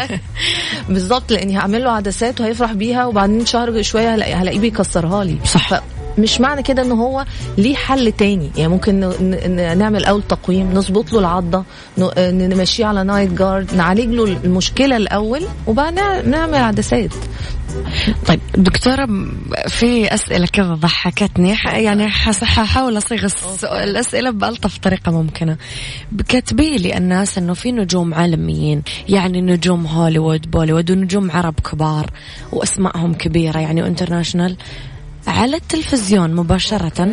بالظبط 0.88 1.32
لاني 1.32 1.58
هعمل 1.58 1.84
له 1.84 1.90
عدسات 1.90 2.40
وهيفرح 2.40 2.72
بيها 2.72 3.06
وبعدين 3.06 3.46
شهر 3.46 3.82
شوية 3.82 4.14
هلاقي- 4.14 4.34
هلاقيه 4.34 4.58
بيكسرها 4.58 5.24
لي 5.24 5.36
صح. 5.44 5.82
مش 6.18 6.40
معنى 6.40 6.62
كده 6.62 6.82
إن 6.82 6.92
هو 6.92 7.24
ليه 7.58 7.74
حل 7.74 8.12
تاني. 8.12 8.50
يعني 8.56 8.68
ممكن 8.72 9.00
نعمل 9.78 10.04
أول 10.04 10.22
تقويم 10.22 10.72
نظبط 10.72 11.12
له 11.12 11.18
العضة 11.18 11.64
نمشيه 12.18 12.86
على 12.86 13.04
night 13.04 13.32
guard 13.32 13.74
نعالج 13.74 14.14
له 14.14 14.24
المشكلة 14.24 14.96
الأول 14.96 15.42
وبعدين 15.66 16.30
نعمل 16.30 16.54
عدسات. 16.54 17.10
طيب 18.26 18.40
دكتورة 18.56 19.04
م- 19.06 19.32
في 19.68 20.14
أسئلة 20.14 20.46
كذا 20.46 20.74
ضحكتني. 20.74 21.54
يعني 21.64 22.08
أصيغ 22.98 23.24
الس- 23.24 23.64
الأسئلة 23.64 24.30
بألطف 24.30 24.78
طريقة 24.78 25.12
ممكنة. 25.12 25.56
كاتبي 26.28 26.76
لي 26.76 26.96
الناس 26.96 27.38
أنه 27.38 27.54
في 27.54 27.72
نجوم 27.72 28.14
عالميين 28.14 28.82
يعني 29.08 29.40
نجوم 29.40 29.86
هوليوود 29.86 30.50
بوليوود 30.50 30.90
ونجوم 30.90 31.30
عرب 31.30 31.54
كبار 31.72 32.10
وأسمائهم 32.52 33.14
كبيرة 33.14 33.58
يعني 33.58 33.86
international 33.86 34.56
على 35.28 35.56
التلفزيون 35.56 36.34
مباشرة 36.34 37.08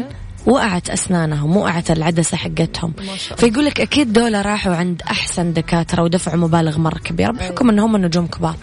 وقعت 0.46 0.90
أسنانهم 0.90 1.58
وقعت 1.58 1.92
العدسة 1.92 2.38
حقتهم. 2.38 2.94
فيقول 3.38 3.66
لك 3.66 3.82
أكيد 3.82 4.14
دولة 4.14 4.42
راحوا 4.42 4.76
عند 4.76 5.02
أحسن 5.12 5.54
دكاترة 5.54 6.04
ودفعوا 6.04 6.38
مبالغ 6.38 6.78
مرة 6.78 6.98
كبيرة 6.98 7.32
بحكم 7.32 7.70
أنهم 7.70 7.98
نجوم 7.98 8.28
كبار. 8.28 8.56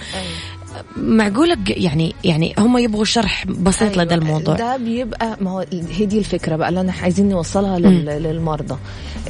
معقولة 0.97 1.57
يعني 1.67 2.15
يعني 2.25 2.55
هم 2.59 2.79
يبغوا 2.79 3.05
شرح 3.05 3.47
بسيط 3.47 3.83
أيوة، 3.93 4.05
لدى 4.05 4.15
الموضوع. 4.15 4.55
ده 4.57 4.77
بيبقى 4.77 5.37
ما 5.41 5.51
هو 5.51 5.65
هي 5.91 6.07
دي 6.07 6.19
الفكرة 6.19 6.57
بقى 6.57 6.69
اللي 6.69 6.81
أنا 6.81 6.93
عايزين 7.03 7.29
نوصلها 7.29 7.79
لل- 7.79 8.23
للمرضى. 8.23 8.77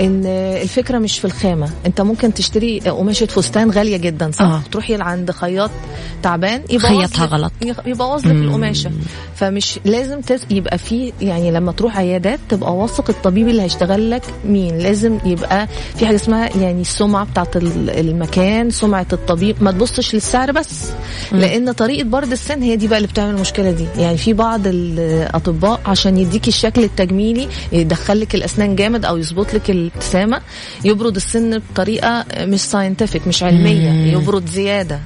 إن 0.00 0.26
الفكرة 0.62 0.98
مش 0.98 1.18
في 1.18 1.24
الخامة. 1.24 1.70
أنت 1.86 2.00
ممكن 2.00 2.34
تشتري 2.34 2.80
قماشة 2.80 3.26
فستان 3.26 3.70
غالية 3.70 3.96
جدا 3.96 4.30
صح؟ 4.30 4.42
آه. 4.44 4.62
تروحي 4.72 4.94
عند 4.94 5.30
خياط 5.30 5.70
تعبان 6.22 6.62
خيطها 6.78 7.24
غلط. 7.26 7.52
يبوظ 7.86 8.26
لك 8.26 8.32
القماشة. 8.32 8.90
فمش 9.34 9.78
لازم 9.84 10.20
تس... 10.20 10.46
يبقى 10.50 10.78
في 10.78 11.12
يعني 11.20 11.50
لما 11.50 11.72
تروح 11.72 11.96
عيادات 11.98 12.38
تبقى 12.48 12.74
واثق 12.76 13.10
الطبيب 13.10 13.48
اللي 13.48 13.62
هيشتغل 13.62 14.10
لك 14.10 14.22
مين. 14.46 14.78
لازم 14.78 15.18
يبقى 15.24 15.68
في 15.96 16.06
حاجة 16.06 16.16
اسمها 16.16 16.56
يعني 16.56 16.80
السمعة 16.80 17.24
بتاعت 17.24 17.56
ال- 17.56 17.90
المكان 17.90 18.70
سمعة 18.70 19.06
الطبيب. 19.12 19.56
ما 19.62 19.70
تبصش 19.72 20.14
للسعر 20.14 20.52
بس. 20.52 20.90
لأن 21.42 21.72
طريقة 21.72 22.04
برد 22.08 22.32
السن 22.32 22.62
هي 22.62 22.76
دي 22.76 22.88
بقى 22.88 22.96
اللي 22.98 23.08
بتعمل 23.08 23.34
المشكلة 23.34 23.70
دي. 23.70 23.86
يعني 23.98 24.16
في 24.16 24.32
بعض 24.32 24.60
الأطباء 24.66 25.80
عشان 25.86 26.18
يديكي 26.18 26.48
الشكل 26.48 26.84
التجميلي 26.84 27.48
يدخلك 27.72 28.34
الأسنان 28.34 28.76
جامد 28.76 29.04
أو 29.04 29.16
يظبط 29.16 29.54
لك 29.54 29.70
الابتسامة 29.70 30.40
يبرد 30.84 31.16
السن 31.16 31.58
بطريقة 31.72 32.24
مش 32.38 32.60
scientific 32.60 33.26
مش 33.28 33.42
علمية 33.42 33.90
يبرد 34.12 34.46
زيادة. 34.46 35.00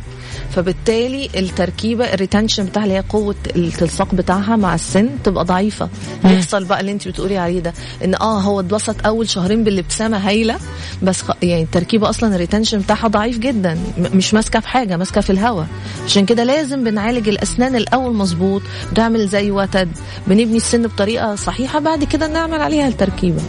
فبالتالي 0.57 1.29
التركيبة 1.37 2.05
ال 2.15 2.20
retention 2.20 2.65
بتاعها 2.65 2.85
اللي 2.85 2.95
هي 2.97 3.05
قوة 3.09 3.35
التلصاق 3.57 4.15
بتاعها 4.15 4.57
مع 4.57 4.75
السن 4.75 5.09
تبقى 5.25 5.45
ضعيفة. 5.45 5.89
يحصل 6.25 6.65
بقى 6.65 6.81
اللي 6.81 6.93
انت 6.93 7.09
بتقولي 7.09 7.39
عليه 7.39 7.61
ده 7.61 7.73
إن 8.05 8.15
آه 8.15 8.41
هو 8.41 8.61
اتبسط 8.61 9.07
أول 9.07 9.29
شهرين 9.29 9.65
بالابتسامه 9.65 10.17
هايلة 10.29 10.57
بس 11.03 11.23
خ... 11.23 11.31
يعني 11.43 11.63
التركيبة 11.63 12.09
أصلا 12.11 12.35
ال 12.35 12.39
retention 12.39 12.79
بتاعها 12.79 13.09
ضعيف 13.09 13.39
جدا 13.39 13.79
مش 13.99 14.35
ماسكة 14.35 14.61
في 14.61 14.69
حاجة 14.69 14.97
ماسكة 14.97 15.21
في 15.21 15.31
الهواء 15.31 15.67
عشان 16.05 16.27
كده 16.27 16.45
لازم 16.45 16.85
بنعالج 16.85 17.29
الأسنان 17.29 17.77
الأول 17.77 18.15
مظبوط 18.15 18.63
بنعمل 18.93 19.29
زي 19.29 19.51
وتد 19.51 19.89
بنبني 20.27 20.57
السن 20.57 20.83
بطريقة 20.87 21.35
صحيحة 21.35 21.79
بعد 21.79 22.05
كده 22.05 22.27
نعمل 22.27 22.61
عليها 22.61 22.89
التركيبة. 22.89 23.43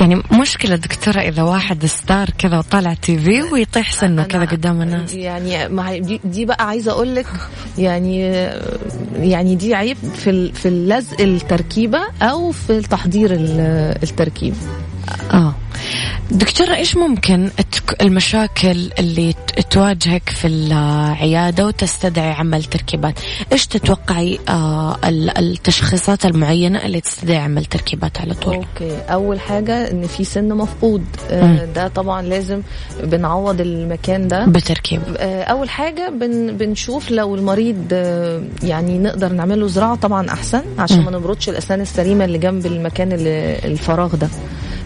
يعني 0.00 0.22
مشكلة 0.40 0.76
دكتورة 0.76 1.20
إذا 1.20 1.42
واحد 1.42 1.86
ستار 1.86 2.30
كذا 2.38 2.58
وطالع 2.58 2.94
تي 2.94 3.18
في 3.18 3.42
ويطيح 3.42 3.92
سنه 3.92 4.22
كذا 4.22 4.44
قدام 4.44 4.82
الناس. 4.82 5.14
يعني 5.14 5.68
دي, 6.24 6.44
بقى 6.44 6.66
عايزة 6.68 6.90
أقول 6.92 7.14
لك 7.14 7.26
يعني 7.78 8.20
يعني 9.16 9.54
دي 9.54 9.74
عيب 9.74 9.96
في 10.16 10.52
في 10.52 10.68
اللزق 10.68 11.20
التركيبة 11.20 11.98
أو 12.22 12.52
في 12.52 12.80
تحضير 12.80 13.32
ال- 13.32 13.98
التركيب. 14.02 14.54
آه. 15.32 15.54
دكتورة 16.30 16.74
إيش 16.74 16.96
ممكن 16.96 17.50
المشاكل 18.00 18.90
اللي 18.98 19.34
تواجهك 19.70 20.28
في 20.28 20.46
العيادة 20.46 21.66
وتستدعي 21.66 22.30
عمل 22.32 22.64
تركيبات. 22.64 23.14
إيش 23.52 23.66
تتوقعي 23.66 24.38
آه 24.48 24.96
ال- 25.04 25.38
التشخيصات 25.38 26.26
المعينة 26.26 26.84
اللي 26.86 27.00
تستدعي 27.00 27.36
عمل 27.38 27.64
تركيبات 27.64 28.18
على 28.20 28.34
طول؟ 28.34 28.54
أوكي. 28.54 28.96
أول 29.10 29.40
حاجة 29.40 29.90
إن 29.90 30.06
في 30.06 30.24
سن 30.24 30.48
مفقود. 30.48 31.04
آه، 31.30 31.64
ده 31.64 31.88
طبعا 31.88 32.22
لازم 32.22 32.62
بنعوض 33.02 33.60
المكان 33.60 34.28
ده. 34.28 34.44
بتركيب. 34.46 35.00
آه، 35.16 35.42
أول 35.42 35.70
حاجة 35.70 36.08
بن 36.20 36.56
بنشوف 36.56 37.10
لو 37.10 37.34
المريض 37.34 37.92
يعني 38.62 38.98
نقدر 38.98 39.32
نعمل 39.32 39.60
له 39.60 39.66
زراعة 39.66 39.94
طبعا 39.96 40.30
أحسن 40.30 40.62
عشان 40.78 41.00
ما 41.04 41.10
نبردش 41.10 41.48
الأسنان 41.48 41.80
السليمة 41.80 42.24
اللي 42.24 42.38
جنب 42.38 42.66
المكان 42.66 43.08
الفراغ 43.64 44.14
ده. 44.16 44.28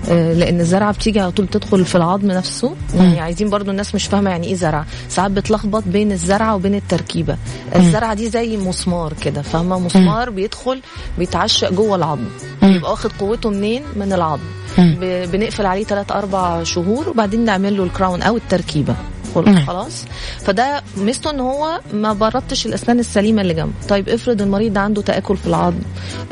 لأن 0.09 0.61
الزرعة 0.61 0.93
بتيجي 0.93 1.21
على 1.21 1.31
طول 1.31 1.47
تدخل 1.49 1.85
في 1.85 1.95
العظم 1.95 2.27
نفسه. 2.27 2.75
يعني 2.95 3.21
عايزين 3.21 3.51
برضو 3.51 3.71
الناس 3.71 3.95
مش 3.95 4.07
فاهمة 4.07 4.31
يعني 4.31 4.47
إيه 4.47 4.55
زرعة. 4.55 4.87
ساعات 5.09 5.31
بتلخبط 5.31 5.83
بين 5.87 6.13
الزرعة 6.13 6.55
وبين 6.55 6.75
التركيبة. 6.75 7.37
الزرعة 7.77 8.15
دي 8.15 8.29
زي 8.31 8.57
مسمار 8.57 9.13
كده 9.25 9.43
فاهمة؟ 9.43 9.79
مسمار 9.79 10.31
بيدخل 10.31 10.81
بيتعشق 11.19 11.73
جوه 11.73 11.97
العظم. 11.97 12.25
بيبقى 12.63 12.91
واخد 12.91 13.13
قوته 13.13 13.51
منين؟ 13.51 13.83
من 13.97 14.13
العظم. 14.13 14.43
بنقفل 15.33 15.67
عليه 15.67 15.85
3 15.85 16.19
4 16.19 16.63
شهور 16.63 17.09
وبعدين 17.09 17.45
نعمل 17.45 17.77
له 17.77 17.85
الكراون 17.85 18.23
أو 18.23 18.37
التركيبة. 18.37 18.95
خل- 19.35 19.45
نعم. 19.51 19.67
خلاص؟ 19.67 20.05
فده 20.45 20.83
ميزته 20.97 21.31
إن 21.31 21.41
هو 21.41 21.81
ما 21.93 22.13
بردش 22.13 22.67
الأسنان 22.67 22.99
السليمة 22.99 23.43
اللي 23.43 23.55
جنبه. 23.55 23.73
طيب 23.89 24.09
افرض 24.09 24.43
المريض 24.43 24.73
ده 24.73 24.81
عنده 24.81 25.03
تآكل 25.03 25.37
في 25.37 25.47
العظم 25.47 25.77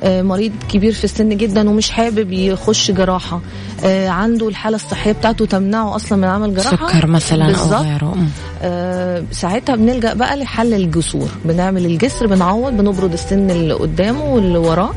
آه، 0.03 0.23
مريض 0.23 0.53
كبير 0.69 0.93
في 0.93 1.05
السن 1.05 1.37
جدا 1.37 1.71
ومش 1.71 1.91
حابب 1.91 2.33
يخش 2.33 2.91
جراحة 2.91 3.41
آه، 3.85 4.09
عنده 4.09 4.49
الحالة 4.49 4.77
الصحية 4.77 5.13
بتاعته 5.13 5.47
تمنعه 5.47 5.97
أصلا 5.97 6.19
من 6.19 6.25
عمل 6.25 6.55
جراحة؟ 6.55 6.89
سكر 6.89 7.07
مثلا 7.07 7.47
بالظبط. 7.47 7.81
غيره. 7.81 8.15
آه، 8.63 9.25
ساعتها 9.33 9.77
بنلجأ 9.77 10.15
بقى 10.15 10.37
لحل 10.37 10.75
الجسور. 10.75 11.29
بنعمل 11.45 11.87
الجسر 11.87 12.27
بنعوض 12.27 12.73
بنبرد 12.73 13.13
السن 13.13 13.51
اللي 13.51 13.75
قدامه 13.75 14.25
واللي 14.25 14.59
وراه 14.59 14.91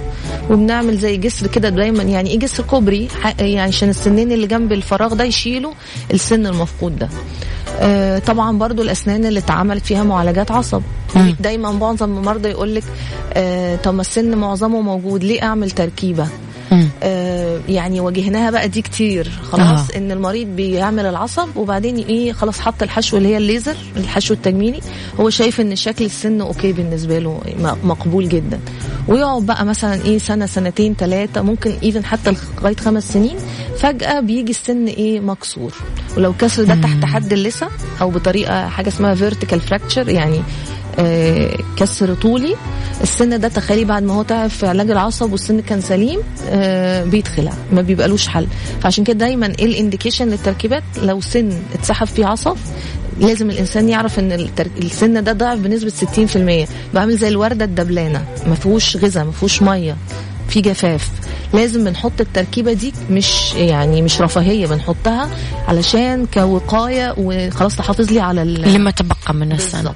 وبنعمل 0.50 0.98
زي 0.98 1.18
جسر 1.18 1.48
كده 1.48 1.70
دايما. 1.70 2.04
يعني 2.04 2.30
إيه 2.30 2.40
جسر 2.40 2.64
كوبري؟ 2.64 3.08
يعني 3.40 3.60
عشان 3.60 3.90
السنين 3.90 4.32
اللي 4.32 4.48
جنب 4.48 4.72
الفراغ 4.72 5.14
ده 5.14 5.24
يشيلوا 5.24 5.72
السن 6.14 6.46
المفقود 6.48 7.00
ده. 7.00 7.10
طبعا 8.20 8.58
برضو 8.58 8.82
الأسنان 8.82 9.26
اللي 9.26 9.40
اتعملت 9.40 9.86
فيها 9.86 10.04
معالجات 10.04 10.52
عصب. 10.52 10.82
دايما 11.40 11.72
معظم 11.72 12.18
المرضى 12.18 12.50
يقول 12.50 12.76
لك 12.76 12.84
آه 13.34 13.76
طب 13.76 13.94
ما 13.94 14.02
السن 14.02 14.36
معظمه 14.38 14.82
موجود 14.82 15.24
ليه 15.24 15.44
أعمل 15.44 15.72
تركيبة. 15.72 16.28
آه، 17.04 17.60
يعني 17.70 18.00
واجهناها 18.00 18.52
بقى 18.52 18.68
دي 18.70 18.82
كتير. 18.82 19.30
خلاص 19.52 19.92
آه. 19.92 19.98
إن 19.98 20.12
المريض 20.12 20.48
بيعمل 20.48 21.06
العصب 21.06 21.48
وبعدين 21.56 21.98
إيه 21.98 22.34
خلاص 22.34 22.60
حط 22.60 22.84
الحشو 22.84 23.18
اللي 23.18 23.30
هي 23.30 23.38
الليزر 23.38 23.76
الحشو 23.98 24.34
التجميلي. 24.34 24.80
هو 25.20 25.30
شايف 25.30 25.62
إن 25.62 25.76
شكل 25.76 26.06
السن 26.06 26.42
okay 26.42 26.74
بالنسبة 26.74 27.20
له 27.20 27.42
مقبول 27.84 28.30
جدا. 28.30 28.60
ويقعد 29.08 29.46
بقى 29.46 29.66
مثلا 29.66 30.06
إيه 30.06 30.18
سنة 30.18 30.46
سنتين 30.46 30.96
ثلاثة 30.96 31.42
ممكن 31.42 31.72
even 31.84 32.06
حتى 32.06 32.34
لغاية 32.62 32.76
خمس 32.76 33.14
سنين. 33.14 33.36
فجأة 33.78 34.20
بيجي 34.20 34.52
السن 34.52 34.86
إيه 34.88 35.20
مكسور. 35.20 35.74
ولو 36.18 36.34
كسر 36.34 36.64
ده 36.64 36.76
تحت 36.76 37.06
حد 37.06 37.34
اللثة 37.34 37.68
أو 38.02 38.10
بطريقة 38.10 38.68
حاجة 38.68 38.88
اسمها 38.88 39.16
vertical 39.16 39.60
fracture 39.60 40.10
يعني 40.10 40.42
كسر 41.78 42.14
طولي. 42.14 42.56
السن 43.02 43.40
ده 43.40 43.48
تخيلي 43.48 43.86
بعد 43.86 44.04
ما 44.04 44.14
هو 44.14 44.24
تعب 44.24 44.50
في 44.50 44.68
علاج 44.68 44.92
العصب 44.92 45.32
والسن 45.32 45.62
كان 45.62 45.82
سليم 45.82 46.20
آه، 46.50 47.04
بيتخلع 47.04 47.54
ما 47.74 47.82
بيبقالوش 47.82 48.28
حل. 48.28 48.48
فعشان 48.82 49.04
كده 49.04 49.18
دايما 49.20 49.54
إيه 49.60 49.66
ال 49.66 49.72
indication 49.72 50.28
للتركيبات؟ 50.28 50.84
لو 51.04 51.22
سن 51.22 51.50
اتسحب 51.74 52.08
فيه 52.08 52.26
عصب 52.26 52.58
لازم 53.20 53.50
الإنسان 53.50 53.90
يعرف 53.90 54.20
إن. 54.20 54.50
السن 54.78 55.24
ده 55.24 55.34
ضعف 55.34 55.60
بنسبة 55.60 55.92
60% 56.66 56.68
بعمل 56.94 57.18
زي 57.18 57.28
الوردة 57.28 57.66
الدبلانة 57.66 58.26
ما 58.48 58.56
فيهوش 58.56 58.98
غذاء 58.98 59.26
ما 59.26 59.32
فيهوش 59.32 59.62
مية. 59.62 59.96
في 60.52 60.62
جفاف 60.62 61.10
لازم 61.54 61.84
بنحط 61.84 62.22
التركيبة 62.22 62.74
دي 62.74 62.94
مش 63.10 63.54
يعني 63.54 64.02
مش 64.02 64.22
رفاهية 64.22 64.68
بنحطها 64.68 65.30
علشان 65.68 66.26
كوقاية 66.34 67.16
وخلاص 67.18 67.76
تحافظ 67.76 68.12
لي 68.12 68.20
على. 68.20 68.44
لما 68.44 68.92
تبقى 68.92 69.34
من 69.34 69.52
السنة 69.52 69.82
بالضبط. 69.82 69.96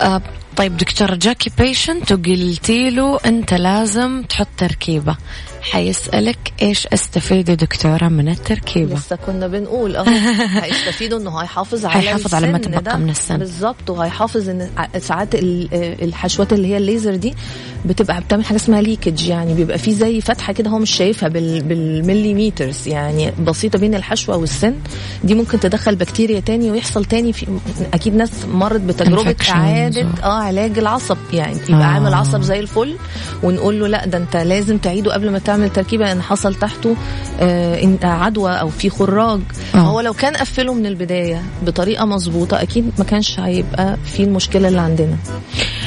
آه 0.00 0.22
طيب 0.56 0.76
دكتورة 0.76 1.14
جاكي 1.14 1.50
patient 1.58 2.12
وقلتي 2.12 2.90
له 2.90 3.18
أنت 3.26 3.54
لازم 3.54 4.22
تحط 4.28 4.48
تركيبة 4.56 5.16
حيسألك 5.62 6.52
إيش 6.62 6.86
أستفيد 6.86 7.50
دكتورة 7.50 8.08
من 8.08 8.28
التركيبة 8.28 8.94
لسه 8.94 9.16
كنا 9.16 9.46
بنقول 9.46 9.96
آه 9.96 10.04
هيستفيدوا 10.64 11.18
إنه 11.18 11.38
هيحافظ 11.38 11.84
على 11.86 11.98
هيحافظ 12.08 12.34
على 12.34 12.52
ما 12.52 12.58
تبقى. 12.58 12.98
من 12.98 13.10
السن. 13.10 13.36
بالظبط 13.38 13.90
وهيحافظ 13.90 14.48
ع- 14.76 14.98
ساعات 14.98 15.34
ال- 15.34 15.68
آه، 15.72 16.04
الحشوات 16.04 16.52
اللي 16.52 16.68
هي 16.68 16.76
الليزر 16.76 17.16
دي 17.16 17.34
بتبقى 17.86 18.20
بتعمل 18.20 18.44
حاجة 18.44 18.56
اسمها 18.56 18.80
leakage 18.82 19.26
يعني 19.28 19.54
بيبقى 19.54 19.78
في 19.78 19.92
زي 19.94 20.20
فتحة 20.20 20.52
كده 20.52 20.70
هو 20.70 20.78
مش 20.78 20.90
شايفها 20.90 21.28
بال 21.28 21.62
بالمليمترز 21.62 22.88
يعني 22.88 23.30
بسيطة 23.46 23.78
بين 23.78 23.94
الحشوة 23.94 24.36
والسن 24.36 24.74
دي 25.24 25.34
ممكن 25.34 25.60
تدخل 25.60 25.96
بكتيريا 25.96 26.40
تاني 26.40 26.70
ويحصل 26.70 27.04
تاني 27.04 27.32
في 27.32 27.46
أكيد 27.94 28.14
ناس 28.14 28.30
مرت 28.44 28.80
اعاده 29.50 30.00
و- 30.02 30.22
آه 30.22 30.42
علاج 30.42 30.78
العصب 30.78 31.16
يعني 31.32 31.56
يبقى 31.68 31.80
آه. 31.80 31.84
آه. 31.84 31.84
عامل 31.84 32.14
عصب 32.14 32.42
زي 32.42 32.60
الفل 32.60 32.96
ونقول 33.42 33.80
له 33.80 33.86
لا 33.86 34.06
ده 34.06 34.18
أنت 34.18 34.36
لازم 34.36 34.78
تعيده 34.78 35.12
قبل 35.12 35.30
ما 35.30 35.38
تعمل 35.50 35.70
تركيبة 35.70 36.04
لأن 36.04 36.22
حصل 36.22 36.54
تحته 36.54 36.96
آه 37.40 37.98
عدوى 38.02 38.52
أو 38.52 38.68
في 38.68 38.90
خراج. 38.90 39.40
آه. 39.74 39.78
هو 39.78 40.00
لو 40.00 40.12
كان 40.12 40.36
قفله 40.36 40.74
من 40.74 40.86
البداية 40.86 41.42
بطريقة 41.62 42.04
مظبوطة 42.04 42.62
أكيد 42.62 42.92
ما 42.98 43.04
كانش 43.04 43.40
هيبقى 43.40 43.96
في 44.04 44.22
المشكلة 44.22 44.68
اللي 44.68 44.80
عندنا. 44.80 45.16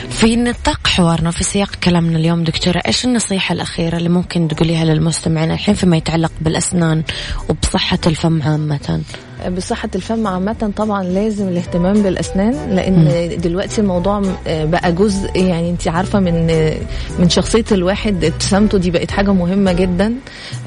في 0.09 0.35
نطاق 0.35 0.87
حوارنا 0.87 1.31
في 1.31 1.43
سياق 1.43 1.75
كلامنا 1.83 2.17
اليوم 2.17 2.43
دكتورة 2.43 2.81
إيش 2.87 3.05
النصيحة 3.05 3.53
الأخيرة 3.53 3.97
اللي 3.97 4.09
ممكن 4.09 4.47
تقوليها 4.47 4.85
للمستمعين 4.85 5.51
الحين 5.51 5.75
فيما 5.75 5.97
يتعلق 5.97 6.31
بالأسنان 6.41 7.03
وبصحة 7.49 7.99
الفم 8.07 8.41
عامة؟ 8.41 9.01
بصحة 9.49 9.89
الفم 9.95 10.27
عامة 10.27 10.71
طبعا 10.77 11.03
لازم 11.03 11.47
الاهتمام 11.47 12.01
بالأسنان 12.03 12.75
لأن 12.75 13.29
دلوقتي 13.41 13.81
الموضوع 13.81 14.21
آه، 14.47 14.65
بقى 14.65 14.91
جزء 14.93 15.29
يعني 15.35 15.69
أنت 15.69 15.87
عارفة 15.87 16.19
من 16.19 16.47
آه، 16.49 16.77
من 17.19 17.29
شخصية 17.29 17.65
الواحد 17.71 18.23
ابتسامته 18.23 18.77
دي 18.77 18.91
بقت 18.91 19.11
حاجة 19.11 19.33
مهمة 19.33 19.73
جدا. 19.73 20.13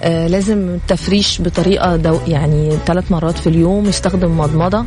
آه، 0.02 0.26
لازم 0.26 0.78
تفريش 0.88 1.42
بطريقة 1.42 1.96
دو 1.96 2.18
يعني 2.28 2.76
ثلاث 2.86 3.12
مرات 3.12 3.38
في 3.38 3.46
اليوم 3.46 3.86
يستخدم 3.88 4.38
مضمضة. 4.38 4.84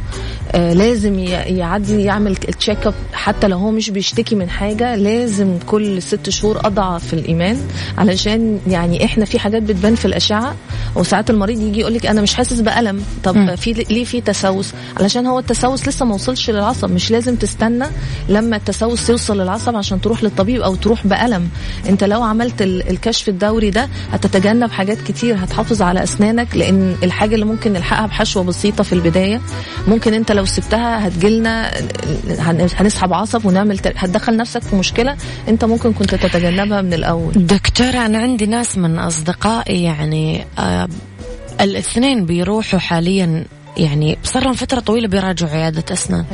آه، 0.51 0.73
لازم 0.73 1.19
يعدي 1.19 2.03
يعمل 2.03 2.31
ال 2.31 2.40
check 2.40 2.87
up 2.87 2.93
حتى 3.13 3.47
لو 3.47 3.57
هو 3.57 3.71
مش 3.71 3.89
بيشتكي 3.89 4.35
من 4.35 4.49
حاجة 4.49 4.95
لازم 4.95 5.57
كل 5.67 6.01
ست 6.01 6.29
شهور 6.29 6.57
أضعف 6.65 7.13
الإيمان. 7.13 7.57
علشان 7.97 8.59
يعني 8.67 9.05
إحنا 9.05 9.25
في 9.25 9.39
حاجات 9.39 9.63
بتبان 9.63 9.95
في 9.95 10.05
الأشعة 10.05 10.55
وساعات 10.95 11.29
المريض 11.29 11.59
يجي 11.61 11.79
يقول 11.79 11.93
لك 11.93 12.05
أنا 12.05 12.21
مش 12.21 12.33
حاسس 12.33 12.59
بألم. 12.59 13.01
طب 13.23 13.35
مم. 13.37 13.55
في 13.55 13.73
ليه 13.89 14.03
في 14.03 14.21
تسوس؟ 14.21 14.73
علشان 14.99 15.25
هو 15.27 15.39
التسوس 15.39 15.87
لسه 15.87 16.05
ما 16.05 16.13
وصلش 16.15 16.49
للعصب 16.49 16.91
مش 16.91 17.11
لازم 17.11 17.35
تستنى 17.35 17.85
لما 18.29 18.55
التسوس 18.55 19.09
يوصل 19.09 19.41
للعصب 19.41 19.75
عشان 19.75 20.01
تروح 20.01 20.23
للطبيب 20.23 20.61
أو 20.61 20.75
تروح 20.75 21.07
بألم. 21.07 21.49
أنت 21.89 22.03
لو 22.03 22.23
عملت 22.23 22.61
ال- 22.61 22.89
الكشف 22.89 23.29
الدوري 23.29 23.69
ده 23.69 23.89
هتتجنب 24.11 24.71
حاجات 24.71 25.01
كتير 25.01 25.35
هتحافظ 25.43 25.81
على 25.81 26.03
أسنانك 26.03 26.55
لأن 26.55 26.95
الحاجة 27.03 27.33
اللي 27.35 27.45
ممكن 27.45 27.73
نلحقها 27.73 28.05
بحشوة 28.07 28.43
بسيطة 28.43 28.83
في 28.83 28.93
البداية 28.93 29.41
ممكن 29.87 30.13
أنت 30.13 30.31
لو 30.31 30.45
سبتها 30.45 31.07
هتجيلنا 31.07 31.71
هن- 32.39 32.67
هنسحب 32.75 33.13
عصب 33.13 33.45
ونعمل 33.45 33.79
هتدخل 33.95 34.37
نفسك 34.37 34.61
في 34.61 34.75
مشكلة 34.75 35.15
أنت 35.47 35.65
ممكن 35.65 35.93
كنت 35.93 36.15
تتجنبها 36.15 36.81
من 36.81 36.93
الأول. 36.93 37.31
دكتورة 37.35 38.05
أنا 38.05 38.17
عندي 38.17 38.45
ناس 38.45 38.77
من 38.77 38.99
أصدقائي 38.99 39.83
يعني 39.83 40.45
آه 40.59 40.87
الاثنين 41.61 42.25
بيروحوا 42.25 42.79
حاليا 42.79 43.45
يعني 43.77 44.17
صار 44.23 44.43
لهم 44.43 44.53
فترة 44.53 44.79
طويلة 44.79 45.07
بيراجعوا 45.07 45.51
عيادة 45.51 45.93
أسنان. 45.93 46.25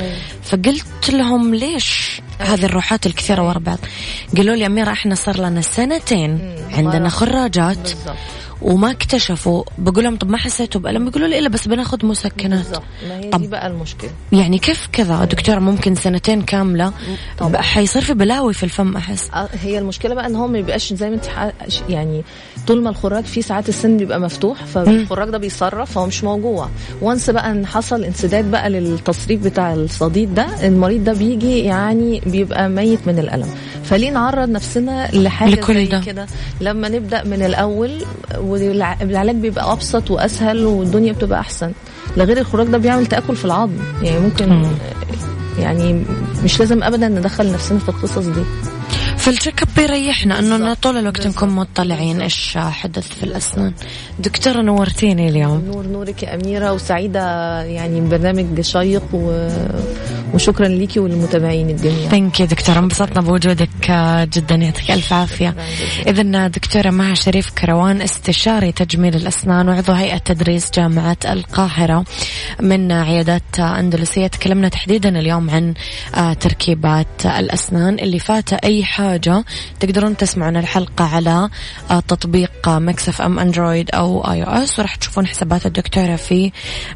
فقلت 0.43 1.09
لهم 1.09 1.55
ليش 1.55 2.21
هذه 2.39 2.65
الروحات 2.65 3.05
الكثيرة 3.05 3.47
ورا 3.47 3.59
بعض؟ 3.59 3.79
قالوا 4.37 4.55
لي 4.55 4.65
أميرة 4.65 4.91
إحنا 4.91 5.15
صار 5.15 5.37
لنا 5.37 5.61
سنتين. 5.61 6.55
عندنا. 6.73 7.09
خراجات. 7.09 7.77
بالظبط 7.77 8.15
وما 8.61 8.91
اكتشفوا. 8.91 9.63
بقول 9.77 10.03
لهم 10.03 10.15
طب 10.15 10.29
ما 10.29 10.37
حسيتوا 10.37 10.81
بألم؟ 10.81 11.05
بيقولوا 11.05 11.27
لي 11.27 11.39
إلا 11.39 11.49
بس 11.49 11.67
بناخذ 11.67 12.05
مسكنات. 12.05 12.65
ما 13.09 13.17
هي 13.17 13.29
طب- 13.29 13.41
دي 13.41 13.47
بقى 13.47 13.67
المشكلة. 13.67 14.09
يعني 14.31 14.57
كيف 14.57 14.87
كذا؟ 14.91 15.25
دكتورة 15.25 15.59
ممكن 15.59 15.95
سنتين 15.95 16.41
كاملة 16.41 16.91
طبعاً. 17.37 17.61
حيصير 17.61 18.01
في 18.01 18.13
بلاوي 18.13 18.53
في 18.53 18.63
الفم 18.63 18.95
أحس. 18.97 19.29
آه، 19.33 19.49
هي 19.63 19.79
المشكلة 19.79 20.15
بقى 20.15 20.27
إن 20.27 20.35
هو 20.35 20.47
ما 20.47 20.53
بيبقاش 20.53 20.93
زي 20.93 21.09
ما 21.09 21.15
أنت 21.15 21.25
ح- 21.25 21.51
يعني 21.89 22.23
طول 22.67 22.83
ما 22.83 22.89
الخراج 22.89 23.23
فيه 23.23 23.41
ساعات 23.41 23.69
السن 23.69 23.97
بيبقى 23.97 24.19
مفتوح 24.19 24.65
فالخراج 24.65 25.29
ده 25.29 25.37
بيصرف 25.37 25.91
فهو 25.91 26.05
مش 26.05 26.23
موجوع. 26.23 26.69
وانس 27.01 27.29
بقى 27.29 27.51
إن 27.51 27.65
حصل 27.65 28.03
انسداد 28.03 28.51
بقى 28.51 28.69
للتصريف 28.69 29.43
بتاع 29.43 29.73
الصديد 29.73 30.35
ده 30.35 30.47
المريض 30.67 31.03
ده 31.03 31.13
بيجي 31.13 31.59
يعني 31.59 32.21
بيبقى 32.25 32.69
ميت 32.69 33.07
من 33.07 33.19
الألم. 33.19 33.49
فليه 33.83 34.11
نعرض 34.11 34.49
نفسنا 34.49 35.09
لحاجة 35.13 35.49
لكل 35.49 35.89
ده. 35.89 35.99
كده؟ 36.05 36.25
لما 36.61 36.89
نبدأ 36.89 37.23
من 37.23 37.41
الأول 37.43 38.03
والعلاج 38.45 39.35
بيبقى 39.35 39.71
أبسط 39.71 40.11
وأسهل 40.11 40.65
والدنيا 40.65 41.13
بتبقى 41.13 41.39
أحسن. 41.39 41.71
لغير 42.17 42.37
الخراج 42.37 42.67
ده 42.67 42.77
بيعمل 42.77 43.05
تأكل 43.05 43.35
في 43.35 43.45
العظم. 43.45 43.77
يعني 44.01 44.19
ممكن 44.19 44.49
مم. 44.49 44.71
يعني 45.59 46.03
مش 46.43 46.59
لازم 46.59 46.83
ابدا 46.83 47.07
ندخل 47.07 47.51
نفسنا 47.51 47.79
في 47.79 47.89
القصص 47.89 48.17
دي. 48.25 48.41
في 49.17 49.27
ال 49.27 49.33
check 49.33 49.61
up 49.61 49.67
بيريحنا 49.77 50.39
إنه. 50.39 50.73
طول 50.73 50.97
الوقت 50.97 51.27
نكون 51.27 51.49
مطلعين 51.49 52.21
إيش 52.21 52.57
حدث 52.57 53.07
في 53.07 53.23
الأسنان. 53.23 53.73
دكتورة 54.19 54.61
نورتيني 54.61 55.29
اليوم. 55.29 55.63
نور 55.65 55.85
نورك 55.87 56.23
يا 56.23 56.35
أميرة 56.35 56.73
وسعيدة 56.73 57.61
يعني 57.61 58.01
برنامج 58.01 58.61
شيق 58.61 59.03
و... 59.13 59.47
وشكرا 60.35 60.67
ليكي 60.67 60.99
وللمتابعين 60.99 61.69
الدنيا 61.69 62.09
thank 62.09 62.39
you 62.39 62.45
دكتورة. 62.45 62.79
انبسطنا 62.79 63.21
بوجودك 63.21 63.89
آه، 63.89 64.23
جدا 64.23 64.55
يعطيك 64.55 64.91
ألف 64.91 65.13
عافية. 65.13 65.55
اذا 66.07 66.47
دكتورة 66.47 66.89
مها 66.89 67.13
شريف 67.13 67.49
كروان 67.49 68.01
استشاري 68.01 68.71
تجميل 68.71 69.15
الأسنان 69.15 69.69
وعضو 69.69 69.91
هيئة 69.91 70.17
تدريس 70.17 70.71
جامعة 70.71 71.17
القاهرة 71.25 72.03
من 72.61 72.91
عيادات 72.91 73.59
أندلسية. 73.59 74.27
تكلمنا 74.27 74.69
تحديدا 74.69 75.19
اليوم 75.19 75.49
عن 75.49 75.73
آه، 76.15 76.33
تركيبات 76.33 77.25
الأسنان. 77.25 77.99
اللي 77.99 78.19
فات 78.19 78.53
أي 78.53 78.83
حاجة 78.83 79.43
تقدرون 79.79 80.17
تسمعون 80.17 80.57
الحلقة 80.57 81.05
على 81.15 81.49
آه، 81.91 81.99
تطبيق 81.99 82.69
Mix 82.69 83.09
FM 83.09 83.39
Android 83.39 83.89
أو 83.93 84.31
iOS. 84.31 84.79
وراح 84.79 84.95
تشوفون 84.95 85.27
حسابات 85.27 85.65
الدكتورة 85.65 86.15
في 86.15 86.51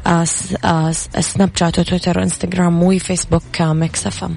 آه، 0.06 0.26
آه، 0.64 0.92
سناب 1.20 1.50
شات 1.56 1.78
وتويتر 1.78 2.18
وإنستغرام 2.18 2.82
وفيسبوك. 2.82 3.29
Mix 3.72 4.06
FM 4.06 4.36